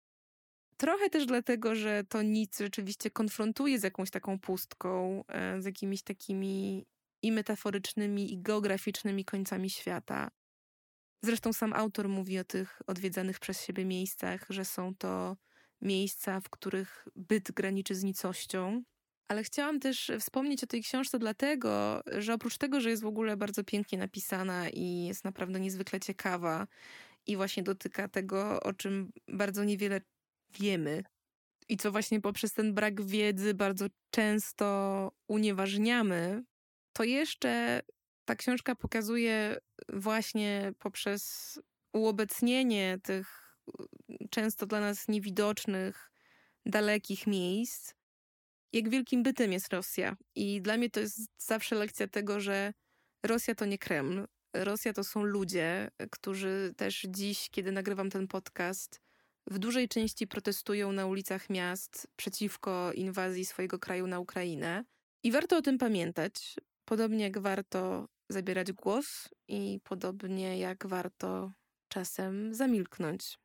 Trochę 0.80 1.10
też 1.10 1.26
dlatego, 1.26 1.76
że 1.76 2.04
to 2.10 2.22
nic 2.22 2.60
rzeczywiście 2.60 3.12
konfrontuje 3.12 3.80
z 3.80 3.84
jakąś 3.84 4.10
taką 4.10 4.40
pustką, 4.40 5.24
e, 5.28 5.62
z 5.62 5.66
jakimiś 5.66 6.04
takimi 6.04 6.86
i 7.22 7.32
metaforycznymi, 7.32 8.34
i 8.34 8.42
geograficznymi 8.42 9.26
końcami 9.26 9.70
świata. 9.70 10.32
Zresztą 11.24 11.54
sam 11.54 11.74
autor 11.74 12.10
mówi 12.10 12.40
o 12.40 12.44
tych 12.44 12.82
odwiedzanych 12.88 13.40
przez 13.40 13.66
siebie 13.66 13.86
miejscach, 13.86 14.46
że 14.50 14.66
są 14.66 14.96
to 14.96 15.38
miejsca, 15.82 16.42
w 16.42 16.50
których 16.50 17.08
byt 17.16 17.52
graniczy 17.52 17.96
z 17.96 18.04
nicością. 18.04 18.84
Ale 19.28 19.44
chciałam 19.44 19.80
też 19.80 20.12
wspomnieć 20.20 20.64
o 20.64 20.68
tej 20.68 20.84
książce 20.84 21.20
dlatego, 21.20 22.04
że 22.18 22.34
oprócz 22.34 22.58
tego, 22.58 22.82
że 22.82 22.90
jest 22.90 23.04
w 23.04 23.06
ogóle 23.06 23.38
bardzo 23.38 23.64
pięknie 23.64 23.98
napisana 23.98 24.70
i 24.70 25.06
jest 25.06 25.24
naprawdę 25.24 25.60
niezwykle 25.60 26.00
ciekawa 26.00 26.68
i 27.28 27.36
właśnie 27.38 27.64
dotyka 27.64 28.08
tego, 28.08 28.64
o 28.64 28.74
czym 28.74 29.12
bardzo 29.28 29.64
niewiele 29.64 30.02
wiemy 30.60 31.04
i 31.70 31.78
co 31.78 31.92
właśnie 31.92 32.22
poprzez 32.22 32.54
ten 32.54 32.74
brak 32.74 33.02
wiedzy 33.02 33.54
bardzo 33.54 33.86
często 34.10 35.12
unieważniamy, 35.28 36.44
to 36.94 37.04
jeszcze 37.04 37.82
ta 38.26 38.36
książka 38.36 38.76
pokazuje 38.76 39.58
właśnie 39.94 40.74
poprzez 40.80 41.54
uobecnienie 41.94 42.98
tych 43.04 43.58
często 44.30 44.66
dla 44.66 44.80
nas 44.80 45.08
niewidocznych, 45.08 46.12
dalekich 46.66 47.28
miejsc, 47.28 47.94
jak 48.74 48.90
wielkim 48.90 49.24
bytem 49.24 49.54
jest 49.54 49.74
Rosja. 49.74 50.18
I 50.36 50.62
dla 50.62 50.78
mnie 50.78 50.90
to 50.90 51.00
jest 51.00 51.20
zawsze 51.38 51.76
lekcja 51.76 52.08
tego, 52.08 52.40
że 52.40 52.74
Rosja 53.24 53.56
to 53.56 53.66
nie 53.66 53.78
Kreml. 53.78 54.26
Rosja 54.54 54.94
to 54.94 55.04
są 55.04 55.24
ludzie, 55.24 55.92
którzy 56.12 56.74
też 56.78 57.06
dziś, 57.10 57.50
kiedy 57.50 57.72
nagrywam 57.72 58.10
ten 58.10 58.28
podcast, 58.28 59.02
w 59.50 59.60
dużej 59.60 59.88
części 59.88 60.28
protestują 60.28 60.92
na 60.92 61.06
ulicach 61.06 61.50
miast 61.50 62.08
przeciwko 62.16 62.92
inwazji 62.94 63.46
swojego 63.46 63.80
kraju 63.80 64.08
na 64.08 64.20
Ukrainę. 64.20 64.86
I 65.24 65.32
warto 65.32 65.58
o 65.58 65.62
tym 65.62 65.78
pamiętać, 65.78 66.56
podobnie 66.86 67.24
jak 67.24 67.40
warto 67.40 68.08
zabierać 68.30 68.72
głos 68.72 69.30
i 69.48 69.80
podobnie 69.84 70.60
jak 70.60 70.88
warto 70.88 71.52
czasem 71.88 72.54
zamilknąć. 72.54 73.40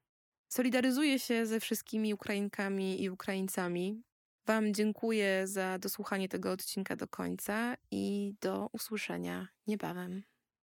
Solidaryzuję 0.49 1.19
się 1.19 1.47
ze 1.47 1.61
wszystkimi 1.61 2.14
Ukrainkami 2.14 3.03
i 3.03 3.11
Ukraińcami. 3.11 4.03
Wam 4.47 4.75
dziękuję 4.75 5.47
za 5.47 5.79
dosłuchanie 5.79 6.29
tego 6.29 6.51
odcinka 6.53 6.97
do 6.97 7.09
końca 7.09 7.77
i 7.90 8.35
do 8.40 8.69
usłyszenia 8.73 9.49
niebawem. 9.67 10.23